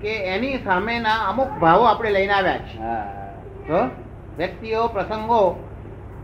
કે 0.00 0.12
એની 0.26 0.58
સામેના 0.64 1.18
અમુક 1.30 1.50
ભાવો 1.60 1.84
આપણે 1.86 2.10
લઈને 2.10 2.32
આવ્યા 2.32 2.60
છે 2.66 2.78
તો 3.68 3.80
વ્યક્તિઓ 4.38 4.82
પ્રસંગો 4.90 5.42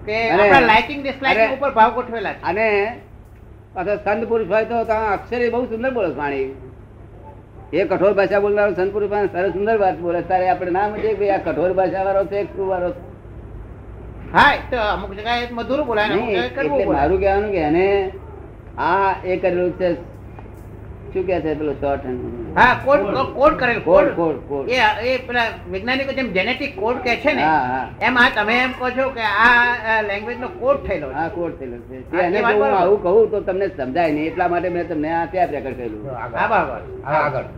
કે 0.06 0.16
આપણા 0.32 0.61
લાઇટિંગ 0.62 1.00
ડિસલાઇકિંગ 1.02 1.52
ઉપર 1.54 1.73
ભાવ 1.73 1.90
ગોઠવેલા 1.94 2.35
છે. 2.35 2.40
અને 2.44 2.68
પાછો 3.75 3.92
સંત 3.99 4.23
પુરુષ 4.26 4.49
હોય 4.49 4.66
તો 4.66 4.85
ત્યાં 4.85 5.12
અક્ષરે 5.14 5.50
બહુ 5.50 5.66
સુંદર 5.66 5.90
બોલે 5.92 6.11
પાણી 6.12 6.49
એ 7.73 7.85
કઠોર 7.87 8.12
ભાષા 8.14 8.40
બોલનારો 8.40 8.73
સંત 8.75 8.92
પુરુષ 8.92 9.12
સરસ 9.32 9.52
સુંદર 9.52 9.76
વાત 9.78 9.96
બોલે 9.99 10.20
તારે 10.25 10.46
આપણે 10.49 10.70
નામ 10.73 10.90
છે 10.94 11.00
કે 11.04 11.16
ભાઈ 11.16 11.32
આ 11.32 11.42
કઠોર 11.42 11.73
ભાષા 11.75 12.04
વાળો 12.04 12.25
છે 12.26 12.38
વાળો 12.64 12.90
છે? 12.90 13.00
હા 14.33 14.54
એ 14.54 14.59
તો 14.71 14.76
અમુક 14.87 15.11
જગ્યાએ 15.12 15.49
મધુર 15.52 15.85
બોલાય 15.85 16.42
એટલે 16.42 16.85
મારું 16.90 17.21
કહેવાનું 17.21 17.52
કે 17.52 17.62
એને 17.62 18.12
આ 18.80 19.14
એ 19.25 19.38
કરેલું 19.38 19.73
છે 19.78 19.97
શું 21.12 21.25
કે 21.25 21.40
છે 21.40 21.54
પેલો 21.54 21.75
શોર્ટ 21.80 22.04
હા 22.56 22.80
કોડ 22.85 23.00
કોડ 23.35 23.59
કરેલ 23.59 23.83
કોડ 23.83 24.12
કોડ 24.12 24.16
કોડ 24.16 24.49
કોડ 24.49 24.68
એ 24.71 24.73
એ 25.06 25.21
પેલા 25.21 25.52
વૈજ્ઞાનિકો 25.68 26.12
જેમ 26.12 26.33
જેનેટિક 26.33 26.76
કોડ 26.76 27.02
કે 27.02 27.18
છે 27.18 27.35
ને 27.35 27.42
હા 27.42 27.66
હા. 27.66 27.88
એમ 28.00 28.16
આ 28.16 28.33
તમે 28.33 28.61
એમ 28.61 28.75
કહો 28.75 28.92
છો 28.92 29.12
કે 29.12 29.21
આ 29.40 30.02
લેંગ્વેજ 30.02 30.38
નો 30.38 30.49
કોડ 30.56 30.85
થયેલો 30.87 31.12
હા 31.12 31.30
કોડ 31.30 31.59
થયેલો 31.59 31.76
છે. 31.87 31.97
એને 32.21 32.42
હું 32.42 32.73
આવું 32.73 33.02
કહું 33.02 33.30
તો 33.30 33.42
તમને 33.42 33.71
સમજાય 33.71 34.11
નહીં 34.11 34.26
એટલા 34.26 34.49
માટે 34.49 34.71
મેં 34.71 34.88
તમને 34.88 35.12
આ 35.12 35.28
ત્યાં 35.28 35.50
રેકર્ડ 35.50 35.78
કરેલું 35.78 36.09
આગળ. 36.14 36.37
હા 36.37 36.49
બરાબર. 36.49 36.83
આગળ. 37.04 37.47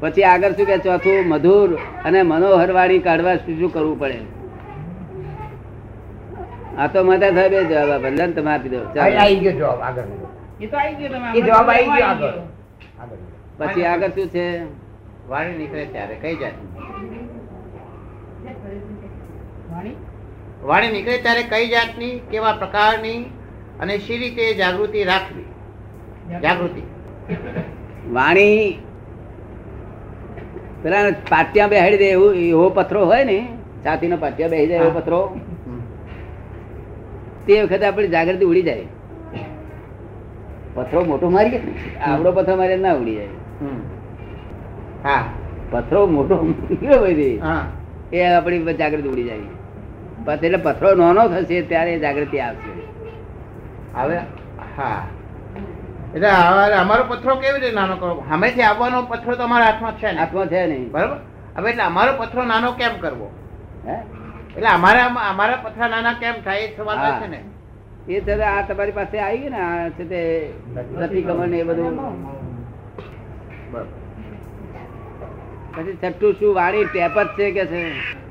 પછી 0.00 0.24
આગળ 0.24 0.52
શું 0.52 0.66
કે 0.66 0.78
ચોથું 0.78 1.28
મધુર 1.28 1.78
અને 2.04 2.22
મનોહર 2.22 2.72
વાણી 2.72 2.98
કાઢવા 2.98 3.36
શું 3.36 3.58
શું 3.58 3.72
કરવું 3.72 3.98
પડે? 3.98 4.18
આ 6.78 6.86
તો 6.86 7.04
માતા 7.04 7.30
સાહેબે 7.30 7.64
જવાબ 7.64 7.90
આપે. 7.90 8.10
ને 8.10 8.26
તમે 8.32 8.50
આપી 8.50 8.68
દો. 8.68 8.78
ચાલો. 8.78 9.00
આવી 9.00 9.16
આવી 9.16 9.40
ગયો 9.40 9.52
જવાબ 9.52 9.80
આગળ. 9.80 10.02
એ 10.60 10.66
તો 10.66 10.76
આવી 10.76 10.94
ગયો 10.94 11.08
તમે. 11.08 11.38
એ 11.38 11.42
જવાબ 11.42 11.68
આવી 11.68 11.84
ગયો 11.84 12.08
આગળ. 12.08 12.40
આગળ 13.02 13.16
પછી 13.58 13.84
આગળ 13.84 14.08
શું 14.08 14.28
છે? 14.28 14.46
વાણી 15.28 15.58
નીકળે 15.58 15.86
ત્યારે 15.86 16.14
કઈ 16.14 16.36
જાત? 16.36 16.56
વાણી? 19.70 19.96
વાણી 20.62 20.92
નીકળે 20.92 21.18
ત્યારે 21.18 21.42
કઈ 21.42 21.68
જાતની 21.68 22.22
કેવા 22.30 22.52
પ્રકારની 22.52 23.20
અને 23.80 23.98
શી 23.98 24.18
રીતે 24.18 24.54
જાગૃતિ 24.54 25.04
રાખવી? 25.04 25.46
જાગૃતિ. 26.42 26.82
વાણી 28.12 28.80
પેલા 30.84 31.10
પાટિયા 31.28 31.66
બેહાડી 31.66 31.98
દે 31.98 32.08
એવું 32.10 32.34
એવો 32.34 32.68
પથરો 32.68 33.04
હોય 33.06 33.24
ને 33.24 33.36
છાતીનો 33.86 34.16
પાટિયા 34.16 34.48
બેસી 34.48 34.66
જાય 34.66 34.78
એવો 34.78 34.90
પથરો 34.90 35.20
તે 37.46 37.62
વખતે 37.62 37.86
આપણી 37.86 38.08
જાગૃતિ 38.08 38.44
ઉડી 38.44 38.62
જાય. 38.62 38.86
પથરો 40.74 41.04
મોટો 41.04 41.30
મારી 41.30 41.60
આવડો 42.06 42.32
પથરો 42.32 42.56
મારી 42.56 42.76
ના 42.76 42.94
ઉડી 42.94 43.14
જાય. 43.14 43.32
હા. 45.04 45.24
પથરો 45.70 46.06
મોટો 46.06 46.36
એ 48.12 48.22
આપણી 48.24 48.74
જાગૃતિ 48.74 49.08
ઉડી 49.08 49.24
જાય. 49.24 49.38
એટલે 50.46 50.58
પથરો 50.58 50.94
નાનો 50.94 51.28
થશે 51.28 51.62
ત્યારે 51.62 51.98
જાગૃતિ 51.98 52.38
આવશે. 52.38 52.72
હવે 53.94 54.16
હા. 54.78 55.02
એટલે 56.14 56.28
અમારો 56.74 57.04
પથરો 57.04 57.36
કેવી 57.36 57.60
રીતે 57.60 57.74
નાનો 57.74 57.96
કરવો? 57.96 58.20
સામેથી 58.28 58.62
આવવાનો 58.62 59.02
પથરો 59.02 59.36
તો 59.36 59.42
અમારા 59.42 59.64
હાથમાં 59.64 59.98
છે 59.98 60.12
ને. 60.12 60.20
આત્મા 60.20 60.46
છે 60.46 60.66
નહીં. 60.66 60.90
બરાબર? 60.90 61.16
હવે 61.56 61.70
એટલે 61.70 61.82
અમારો 61.82 62.12
પથ્થરો 62.18 62.44
નાનો 62.44 62.72
કેમ 62.72 62.94
કરવો? 63.00 63.30
હે? 63.86 63.96
એટલે 64.56 64.68
અમારા 64.68 65.06
અમારા 65.30 65.56
પથરા 65.56 65.88
નાના 65.88 66.12
કેમ 66.12 66.34
થાય 66.44 66.58
એ 66.58 66.76
સવાલ. 66.76 66.98
છે 67.22 67.28
ને. 67.28 67.40
એ 68.08 68.20
છે 68.20 68.32
આ 68.42 68.62
તમારી 68.62 68.92
પાસે 68.92 69.18
આવી 69.18 69.38
ગઈ 69.38 69.48
ને 69.48 69.60
આ 69.60 69.88
છે 69.88 70.04
તે 70.04 70.20
પ્રતિક્રમણ 70.94 71.48
ને 71.48 71.58
એ 71.58 71.62
બધું. 71.62 71.94
પછી 75.76 75.96
છઠ્ઠું 75.96 76.32
શું 76.32 76.54
વાળી? 76.54 76.84
ટેપ 76.84 77.18
જ 77.18 77.26
છે 77.26 77.50
કે 77.50 77.66
છે? 77.66 77.82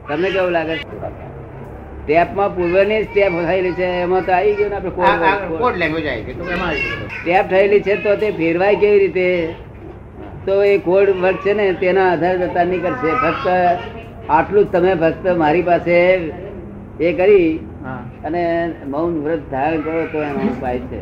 તમને 0.07 0.29
કેવું 0.31 0.51
લાગે? 0.51 0.77
છે 0.77 1.22
ટેપમાં 2.07 2.49
પૂર્વની 2.55 3.01
જ 3.03 3.07
ટેપ 3.13 3.33
થયેલી 3.47 3.71
છે 3.71 3.87
એમાં 4.01 4.21
તો 4.25 4.31
આવી 4.31 4.53
ગયું 4.53 4.69
ને 4.69 4.75
આપણે 4.75 4.91
કોડ 5.57 5.75
લેંગ્વેજ 5.77 6.05
આવી 6.07 6.23
ગઈ 6.23 6.35
ટેપ 7.25 7.45
થયેલી 7.49 7.81
છે 7.81 7.95
તો 8.03 8.15
તે 8.15 8.27
ફેરવાય 8.31 8.75
કેવી 8.75 8.99
રીતે? 8.99 9.27
તો 10.45 10.53
એ 10.63 10.77
કોડ 10.77 11.09
વર્ક 11.21 11.39
છે 11.45 11.53
ને 11.53 11.65
તેના 11.73 12.07
આધારે 12.11 12.37
જતા 12.37 12.63
નહીં 12.63 12.81
કરશે. 12.81 13.09
ફક્ત 13.23 13.47
આટલું 14.29 14.63
જ 14.65 14.67
તમે 14.71 14.91
ફક્ત 14.95 15.25
મારી 15.37 15.61
પાસે 15.61 15.97
એ 16.99 17.13
કરી 17.19 17.49
અને 18.25 18.43
મૌન 18.87 19.13
વ્રત 19.23 19.43
ધારણ 19.51 19.81
કરો 19.81 20.01
તો 20.11 20.19
એનો 20.23 20.41
ઉપાય 20.51 20.79
છે. 20.91 21.01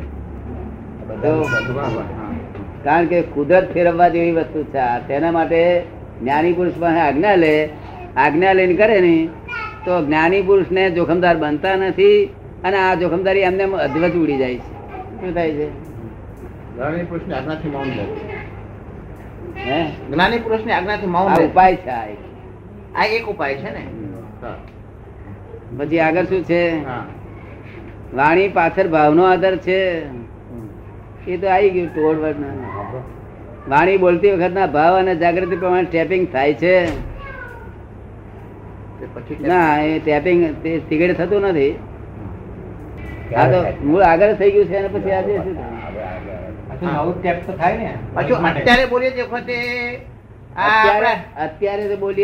કારણ 2.84 3.06
કે 3.06 3.22
કુદરત 3.36 3.68
ફેરવવા 3.74 4.10
જેવી 4.10 4.32
વસ્તુ 4.32 4.60
છે. 4.64 4.86
તેના 5.08 5.32
માટે 5.32 5.62
જ્ઞાની 6.22 6.54
પુરુષ 6.54 6.78
પાસે 6.80 7.00
આજ્ઞા 7.00 7.36
લે. 7.36 7.54
આજ્ઞા 8.18 8.54
લઈને 8.54 8.74
કરે 8.74 8.98
ને 9.02 9.14
તો 9.86 10.06
જ્ઞાની 10.06 10.42
પુરુષને 10.42 10.90
જોખમદાર 10.92 11.38
બનતા 11.38 11.76
નથી 11.76 12.26
અને 12.64 12.78
આ 12.78 12.96
જોખમદારી 12.96 13.40
એમને 13.40 13.64
અધવત 13.64 14.12
ઉડી 14.12 14.38
જાય 14.38 14.56
છે. 14.56 14.72
શું 15.22 15.34
થાય 15.34 15.52
છે? 15.52 15.70
જ્ઞાની 16.76 17.04
પુરુષની 17.04 17.34
આજ્ઞાથી 17.34 17.70
મૌન 17.70 17.90
હે? 19.58 19.86
જ્ઞાની 20.12 20.38
પુરુષની 20.38 20.72
આજ્ઞાથી 20.72 21.08
મૌન 21.08 21.34
ઉપાય 21.34 21.76
છે 21.76 21.90
આ 21.90 23.06
એક. 23.06 23.28
ઉપાય 23.28 23.56
છે 23.56 23.72
ને? 23.74 23.84
પછી 25.78 26.00
આગળ 26.00 26.24
શું 26.24 26.44
છે? 26.44 26.86
હા. 26.86 27.06
વાણી 28.14 28.48
પાછળ 28.48 28.88
ભાવનો 28.88 29.24
આધાર 29.24 29.58
છે. 29.58 30.06
એ 31.28 31.38
તો 31.38 31.48
આવી 31.48 31.70
ગયું 31.70 31.90
વાણી 33.70 33.98
બોલતી 33.98 34.32
વખતના 34.32 34.68
ભાવ 34.68 34.98
અને 34.98 35.16
જાગૃતિ 35.16 35.56
પ્રમાણે 35.56 35.84
ટેપિંગ 35.84 36.28
થાય 36.32 36.54
છે. 36.54 37.11
ના 39.48 39.82
એ 39.82 40.00
ટેપિંગ 40.00 40.64
તે 40.64 40.80
સિગરેટ 40.80 41.18
થતું 41.18 41.42
નથી. 41.42 41.76
આ 43.36 43.52
તો 43.52 43.66
મૂળ 43.84 44.02
આગળ 44.02 44.34
થઈ 44.34 44.52
ગયું 44.52 44.66
છે 44.66 44.78
અને 44.78 44.88
પછી 44.88 45.12
આજે 45.12 45.36
શું 45.36 45.58
અત્યારે 48.56 48.86
બોલીએ 48.86 49.12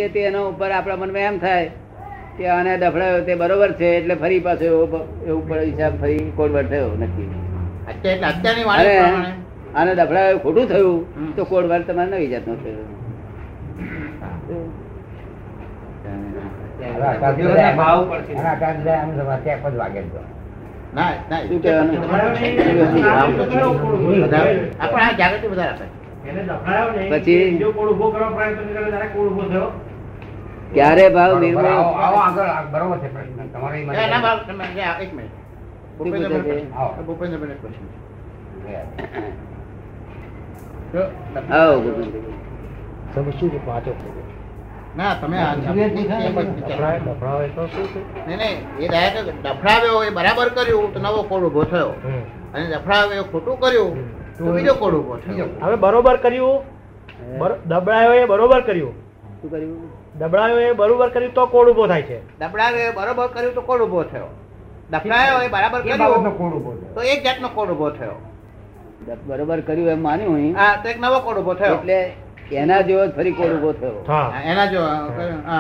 તે 0.08 0.10
તે 0.10 0.20
એના 0.20 0.42
ઉપર 0.42 0.72
આપણા 0.72 0.96
મનમાં 0.96 1.22
એમ 1.22 1.38
થાય 1.38 1.70
કે 2.38 2.48
આને 2.48 2.78
ડફડાયો 2.78 3.22
તે 3.22 3.36
બરોબર 3.36 3.72
છે 3.72 3.86
એટલે 3.86 4.16
ફરી 4.16 4.40
પાછો 4.40 4.64
એવો 4.64 5.06
એવું 5.28 5.50
પર 5.50 5.62
હિસાબ 5.62 6.02
ફરી 6.02 6.32
કોડવર્ડ 6.36 6.70
થયો 6.70 6.92
નથી 7.00 7.30
અત્યારે 7.88 8.16
એટલે 8.16 8.28
અત્યારની 8.28 8.64
અને 9.76 9.94
પ્રમાણે. 9.94 10.38
ખોટું 10.38 10.68
થયું. 10.68 11.06
તો 11.36 11.44
કોડવર્ડ 11.44 11.84
તમારે 11.84 12.12
નવી 12.12 12.28
જાતનો 12.28 12.56
થયો 12.56 12.76
ના 16.04 16.04
ના 16.04 16.04
શું 16.04 16.08
કહેવાનું? 16.08 16.08
વધારે- 16.08 16.10
આપણે 16.10 16.10
આ 16.10 16.20
જાગૃતિ 16.20 16.22
વધારે 16.28 16.40
આપે 16.40 16.77
પછી. 27.10 27.58
ક્યારે 30.74 31.10
ભાવ 31.10 31.40
નિર્મળ 31.40 31.64
બરોબર 32.72 32.98
છે 32.98 33.14
પ્રશ્ન. 33.14 33.48
તમારો 33.48 33.76
એક 33.76 33.88
મિનિટ. 33.88 34.00
શું 34.00 34.32
પૂછે 34.48 34.90
છે? 35.00 35.30
ભૂપેન્દ્રભાઈ. 35.98 36.66
આવો. 36.78 37.04
ભૂપેન્દ્રભાઈને 37.06 37.54
એક 37.54 37.64
question. 37.64 37.88
તો 40.92 41.00
આવો 41.56 41.80
ગોવિંદભાઈ. 41.80 42.24
ના 44.98 45.14
તમે 45.22 45.38
એ 48.80 48.88
ડફડાવ્યો 49.44 50.00
એ 50.08 50.10
બરાબર 50.18 50.48
કર્યું 50.50 50.94
તો 50.94 51.00
નવો 51.00 51.22
કોડ 51.30 51.44
ઊભો 51.44 51.64
થયો. 51.64 51.92
અને 52.54 52.66
ડફડાવ્યો 52.74 53.26
ખોટું 53.32 53.56
કર્યું 53.60 53.94
તો 54.38 54.52
બીજો 54.56 54.74
કોડ 54.82 54.94
ઊભો 54.94 55.16
થયો. 55.26 55.48
હવે 55.64 55.76
બરોબર 55.76 56.18
કર્યું? 56.18 56.58
દબડાયો 57.66 58.14
એ 58.14 58.26
બરોબર 58.26 58.62
કર્યું? 58.62 58.94
શું 59.42 59.50
કર્યું? 59.52 59.78
દબડાયો 60.20 60.60
એ 60.60 60.74
બરોબર 60.74 61.10
કર્યું 61.10 61.34
તો 61.34 61.46
કોડ 61.46 61.68
ઊભો 61.70 61.88
થાય 61.88 62.02
છે. 62.02 62.18
દબડાયો 62.40 62.78
એ 62.78 62.92
બરોબર 62.92 63.28
કર્યું 63.28 63.54
તો 63.54 63.62
કોડ 63.62 63.82
ઊભો 63.82 64.04
થયો. 64.04 64.30
દફડાયો 64.92 65.42
એ 65.42 65.48
બરાબર 65.48 65.80
કર્યું 65.82 66.38
કોડ 66.38 66.54
ઊભો 66.54 66.72
થયો. 66.80 66.94
તો 66.96 67.02
એક 67.02 67.20
જાતનો 67.24 67.48
કોડ 67.50 67.70
ઊભો 67.72 67.90
થયો. 67.90 68.18
બરોબર 69.28 69.60
કર્યું 69.60 69.90
એમ 69.90 70.02
માન્યું 70.04 70.34
હું. 70.38 70.56
હા 70.56 70.76
તો 70.84 70.90
એક 70.90 71.00
નવો 71.00 71.20
કોડ 71.20 71.38
ઊભો 71.38 71.54
થયો. 71.54 71.76
એટલે 71.76 72.00
એના 72.52 72.82
જેવો 72.82 73.04
ફરી 73.12 73.32
કોડ 73.32 73.52
ઊભો 73.52 73.72
થયો. 73.74 73.96
એના 74.46 74.66
જેવો 74.66 74.86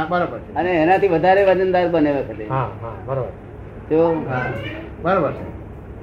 બરોબર 0.10 0.39
અને 0.56 0.70
એનાથી 0.84 1.08
વધારે 1.08 1.41
વજનદાર 1.50 1.88
બને 1.89 2.12
વખતે. 2.17 2.46
હા 2.50 2.67
હા 2.82 2.94
બરોબર. 5.03 5.34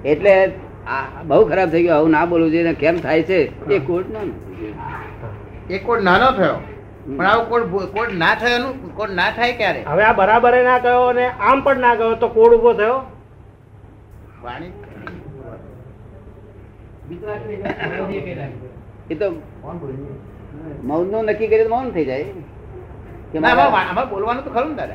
એટલે 0.05 0.35
બહુ 1.29 1.43
ખરાબ 1.47 1.69
થઈ 1.71 1.83
ગયો. 1.83 1.97
આવું 1.97 2.11
ના 2.11 2.27
બોલવું 2.27 2.51
જોઈએ 2.53 2.75
કેમ 2.75 2.97
થાય 2.99 3.23
છે? 3.23 3.41
એ 3.69 3.79
કોડ 3.81 4.07
નો 4.13 4.21
એ 5.71 5.79
કોડ 5.79 6.01
નાનો 6.03 6.29
થયો. 6.33 6.59
પણ 7.09 7.27
આવો 7.27 7.43
કોડ 7.45 7.65
કોડ 7.95 8.11
ના 8.15 8.35
થયો 8.35 8.59
નું 8.59 8.75
કોડ 8.95 9.11
ના 9.11 9.31
થાય 9.31 9.53
ક્યારે? 9.53 9.81
હવે 9.85 10.03
આ 10.05 10.13
બરાબર 10.13 10.55
ના 10.65 10.79
ગયો 10.79 11.05
અને 11.09 11.25
આમ 11.49 11.59
પણ 11.65 11.81
ના 11.81 11.95
ગયો 11.97 12.15
તો 12.17 12.29
કોડ 12.29 12.53
ઊભો 12.53 12.73
થયો? 12.75 12.99
વાણી 14.43 14.73
એ 19.11 19.15
તો 19.15 19.27
મૌનનું 20.85 21.25
નક્કી 21.25 21.47
કરી 21.47 21.69
મૌન 21.69 21.91
થઈ 21.91 22.05
જાય. 22.05 22.25
અમારે 23.53 23.53
અમારે 23.91 24.11
બોલવાનું 24.11 24.45
તો 24.45 24.51
ખરું 24.51 24.69
ને 24.71 24.75
દાદા. 24.77 24.95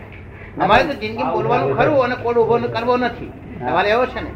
અમારે 0.64 0.84
તો 0.84 0.94
જિંદગી 0.94 1.24
બોલવાનું 1.34 1.78
ખરું 1.78 2.04
અને 2.04 2.16
કોડ 2.16 2.38
ઊભો 2.38 2.58
ન- 2.58 2.68
કરવો 2.68 2.98
નથી. 2.98 3.32
તમારે 3.60 3.90
એવો 3.90 4.06
છે 4.06 4.22
ને. 4.22 4.30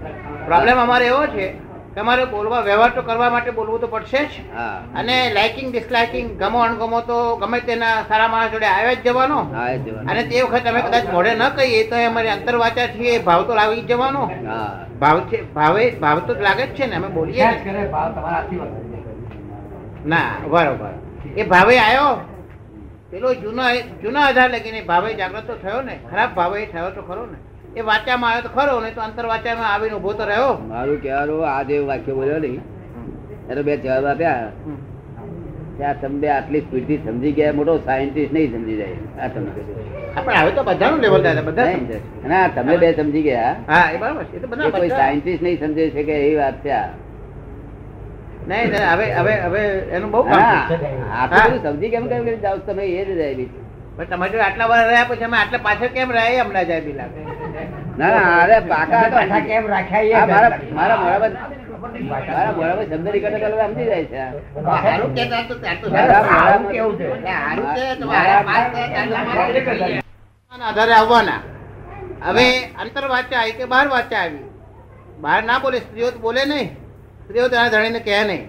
પ્રોબ્લેમ 0.45 0.77
અમારે 0.77 1.05
એવો 1.07 1.25
છે 1.27 1.47
કે 1.93 1.99
અમારે 1.99 2.25
બોલવા 2.25 2.59
વ્યવહાર 2.61 2.89
તો 2.89 3.01
કરવા 3.01 3.29
માટે 3.29 3.51
બોલવું 3.51 3.81
તો 3.81 3.87
પડશે 3.87 4.17
જ. 4.17 4.29
અને 4.95 5.31
લાઇકિંગ 5.33 5.71
ડિસલાઇકિંગ 5.71 6.39
ગમો 6.39 6.59
અણગમો 6.59 7.01
તો 7.01 7.35
ગમે 7.35 7.59
તેના 7.59 8.03
સારા 8.07 8.27
માણસ 8.27 8.51
જોડે 8.51 8.65
આવ્યા 8.65 8.93
જ 8.93 8.97
જવાનો. 9.03 9.39
અને 10.09 10.23
તે 10.23 10.41
વખત 10.41 10.67
અમે 10.67 10.81
કદાચ 10.81 11.03
મોઢે 11.13 11.35
ન 11.35 11.49
કહીએ 11.49 11.83
તો 11.89 11.95
અમારે 11.95 12.05
અમારી 12.05 12.29
અંતરવાચા 12.29 12.87
છીએ 12.87 13.11
એ 13.11 13.23
ભાવ 13.23 13.43
તો 13.43 13.55
લાવી 13.55 13.81
જ 13.81 13.87
જવાનો. 13.87 14.31
ભાવ 14.99 15.19
છે 15.19 15.53
ભાવે 15.53 15.89
ભાવ 15.91 16.19
તો 16.19 16.33
લાગે 16.33 16.65
જ 16.65 16.69
છે 16.69 16.85
ને 16.85 16.95
અમે 16.95 17.07
બોલીએ 17.07 17.43
ના 20.05 20.29
બરોબર. 20.47 20.93
એ 21.39 21.43
ભાવે 21.51 21.75
આવ્યો 21.79 22.13
પેલો 23.11 23.29
જૂનો 23.41 23.63
જૂના 24.03 24.25
આધાર 24.27 24.49
લગીને 24.53 24.81
ભાવે 24.91 25.09
જાગ્રત 25.19 25.47
તો 25.47 25.55
થયો 25.63 25.81
ને. 25.87 25.95
ખરાબ 26.11 26.29
ભાવે 26.37 26.59
થયો 26.73 26.89
તો 26.97 27.01
ખરો 27.09 27.25
ને. 27.31 27.37
એ 27.77 27.81
વાચામાં 27.89 28.29
આવ્યો 28.31 28.45
તો 28.47 28.51
ખરો 28.55 28.79
ને 28.85 28.89
તો 28.95 29.01
અંતર 29.07 29.25
વાચામાં 29.33 29.69
આવીને 29.73 29.95
ઊભો 29.97 30.13
તો 30.19 30.25
રહ્યો. 30.31 30.53
મારું 30.71 30.97
કહેવાનું 31.03 31.45
આ 31.51 31.61
જે 31.69 31.75
વાક્ય 31.91 32.13
બોલ્યો 32.17 32.39
નહીં 32.45 32.61
એનો 33.49 33.61
બે 33.67 33.73
જવાબ 33.83 34.05
આપ્યા. 34.11 34.49
ત્યાં 35.77 35.97
તમને 36.01 36.27
આટલી 36.31 36.61
સ્પીડથી 36.65 36.99
સમજી 37.05 37.33
ગયા 37.37 37.55
મોટો 37.59 37.73
સાયન્ટિસ્ટ 37.85 38.33
નહીં 38.35 38.51
સમજી 38.55 38.77
જાય. 38.81 38.97
આ 39.21 39.29
તમે 39.29 39.49
પણ 40.15 40.35
હવે 40.41 40.51
તો 40.57 40.63
બધાનું 40.67 40.99
લેવલ 41.03 41.21
થાય 41.25 41.43
બધા? 41.47 41.71
ના 42.31 42.45
તમે 42.55 42.73
બે 42.83 42.89
સમજી 42.99 43.23
ગયા. 43.29 43.53
હા 43.71 43.85
એ 43.93 43.97
બરાબર 44.03 44.25
એ 44.35 44.39
તો 44.43 44.47
બધા 44.51 44.71
કોઈ 44.75 44.91
સાયન્ટિસ્ટ 44.99 45.43
નહીં 45.45 45.59
સમજે 45.63 45.83
છે 45.95 46.03
કે 46.09 46.15
એ 46.29 46.35
વાત 46.41 46.57
છે 46.63 46.71
આ. 46.81 46.89
નહીં 48.50 48.73
હવે 48.91 49.05
હવે 49.19 49.33
હવે 49.45 49.62
એનું 49.95 50.09
બહુ 50.13 50.21
સમજી 51.65 51.91
કેમ 51.93 52.05
કેમ 52.12 52.23
જાવ 52.43 52.57
તમે 52.67 52.83
એ 52.83 53.05
જ 53.07 53.09
બીજું. 53.38 53.62
પણ 53.97 54.07
તમારે 54.12 54.31
જોડે 54.33 54.45
આટલા 54.47 54.69
વાર 54.71 54.81
રહ્યા 54.89 55.09
પછી 55.09 55.27
અમે 55.29 55.38
આટલા 55.41 55.63
પાછળ 55.67 55.91
કેમ 55.97 56.09
રહ્યા 56.17 56.43
હમણાં 56.43 56.67
જાય 56.69 56.81
બી 56.85 56.97
લાગે. 57.00 57.21
ના 58.00 58.12
ના 58.15 58.31
અરે 58.43 58.57
પાકા 58.71 59.03
પાછા 59.15 59.41
કેમ 59.50 59.63
રાખ્યા 59.73 60.27
મારા 60.31 60.51
મારા 60.77 61.00
રાખજો. 61.23 61.75
મારા 62.12 62.51
મોઢામાં 62.57 62.88
શબ્દ 62.89 63.05
નીકળે 63.13 63.38
તો 63.43 63.47
સમજી 63.63 63.88
જાય 63.91 64.05
છે. 64.12 64.19
હારું 64.85 65.12
કહેતા 65.17 65.43
તો 65.50 65.55
ત્યાં 65.63 65.79
મારા 66.35 66.59
કેવું 66.71 66.95
છે? 67.00 67.05
હારું 67.45 67.67
કે 67.75 67.83
પાસ 68.50 68.65
આધારે 70.69 70.93
આવવાના. 71.00 71.41
હવે 72.27 72.47
અંતર 72.81 73.05
વાચા 73.15 73.39
આવી 73.41 73.57
કે 73.59 73.65
બહાર 73.73 73.88
વાચા 73.95 74.21
આવી. 74.25 74.45
બહાર 75.23 75.41
ના 75.50 75.59
બોલે 75.63 75.77
સ્ત્રીઓ 75.85 76.09
તો 76.15 76.19
બોલે 76.25 76.43
નહીં. 76.53 76.69
સ્ત્રીઓ 77.23 77.47
ત્યાં 77.53 77.71
ધણીને 77.73 77.99
કહે 78.07 78.17
નહીં. 78.29 78.43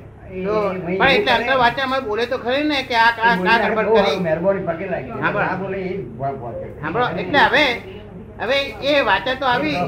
પણ 0.98 1.10
એટલે 1.16 1.32
અંદર 1.32 1.56
વાંચવામાં 1.62 2.04
બોલે 2.06 2.24
તો 2.26 2.36
ખરી 2.44 2.64
ને 2.70 2.78
કે 2.88 2.94
આ 2.96 3.10
કા 3.18 3.34
કા 3.46 3.58
ગડબડ 3.62 3.88
કરી. 3.96 4.18
સાંભળો 6.82 7.06
એટલે 7.22 7.40
હવે 7.46 7.64
હવે 8.40 8.56
એ 8.90 9.02
વાંચા 9.10 9.36
તો 9.40 9.46
આવી. 9.46 9.78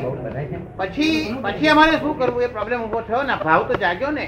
પછી 0.78 1.16
પછી 1.44 1.68
અમારે 1.74 1.96
શું 2.02 2.14
કરવું? 2.18 2.42
એ 2.42 2.48
પ્રોબ્લેમ 2.56 2.78
ઊભો 2.84 3.00
થયો 3.08 3.22
ને 3.30 3.34
ભાવ 3.44 3.60
તો 3.68 3.74
જાગ્યો 3.84 4.12
ને. 4.18 4.26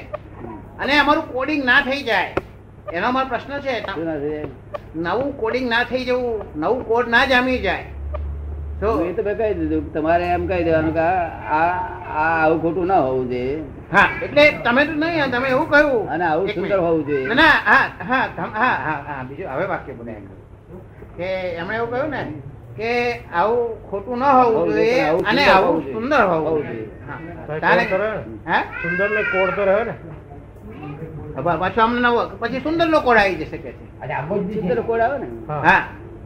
અને 0.80 0.92
અમારું 1.02 1.26
કોડિંગ 1.34 1.62
ના 1.70 1.80
થઈ 1.88 2.02
જાય. 2.02 2.32
એનો 2.94 3.06
અમારો 3.12 3.28
પ્રશ્ન 3.28 3.52
છે? 3.64 3.74
નવું 5.06 5.30
કોડિંગ 5.40 5.66
ના 5.74 5.84
થઈ 5.84 6.04
જવું 6.04 6.42
નવું 6.56 6.80
કોડ 6.90 7.06
ના 7.14 7.24
જામી 7.32 7.58
જાય. 7.66 7.86
એ 8.80 9.12
તો 9.12 9.22
કહી 9.22 9.54
દીધું 9.54 9.84
તમારે 9.92 10.24
એમ 10.24 10.42
કહી 10.48 10.64
દેવાનું 10.64 10.92
કે 10.94 11.06
આ 11.50 11.70
આવું 12.16 12.58
ખોટું 12.60 12.86
ના 12.86 13.00
હોવું 13.00 13.26
જોઈએ. 13.30 13.62
હા 13.90 14.08
એટલે 14.22 14.44
તમે 14.64 14.82
તો 14.86 14.92
નહીં 14.94 15.30
તમે 15.32 15.48
એવું 15.48 15.66
કહ્યું. 15.68 16.04
અને 16.08 16.24
આવું 16.24 16.48
સુંદર 16.48 16.78
હોવું 16.78 17.02
જોઈએ. 17.08 17.26
ના, 17.30 17.36
ના 17.36 17.56
હા 17.68 17.86
હા 18.08 18.50
હા 18.54 18.76
હા 18.86 19.00
હા 19.08 19.24
બીજું 19.28 19.50
હવે 19.50 19.64
વાક્ય 19.66 19.94
બોલ્યા 19.94 20.36
કે 21.18 21.28
એમણે 21.58 21.74
એવું 21.76 21.90
કહ્યું 21.90 22.10
ને 22.10 22.22
કે 22.78 22.92
આવું 23.34 23.66
ખોટું 23.90 24.18
ન 24.18 24.24
હોવું 24.38 24.70
જોઈએ, 24.70 25.02
અને 25.24 25.42
સુંદર 25.42 25.54
આવું 25.56 25.82
સુંદર 25.92 26.22
હોવું 26.26 26.62
જોઈએ. 26.62 26.88
હા. 28.46 28.62
સુંદર 28.82 29.08
ને? 29.10 29.22
કોડ 29.32 29.50
તો 29.56 29.62
રહ્યો 29.64 29.84
ને? 29.84 29.94
પાછું 31.36 31.60
પાછો 31.60 31.80
અમને 31.82 32.00
નવો 32.00 32.20
પછી 32.40 32.60
સુંદર 32.62 32.86
નો 32.88 32.98
કોડ 33.00 33.18
આવી 33.18 33.38
જશે 33.40 33.58
કે. 33.58 33.70
સુંદર 34.54 34.78
કોડ 34.82 35.00
આવે 35.00 35.18
ને? 35.18 35.28
હા. 35.48 35.82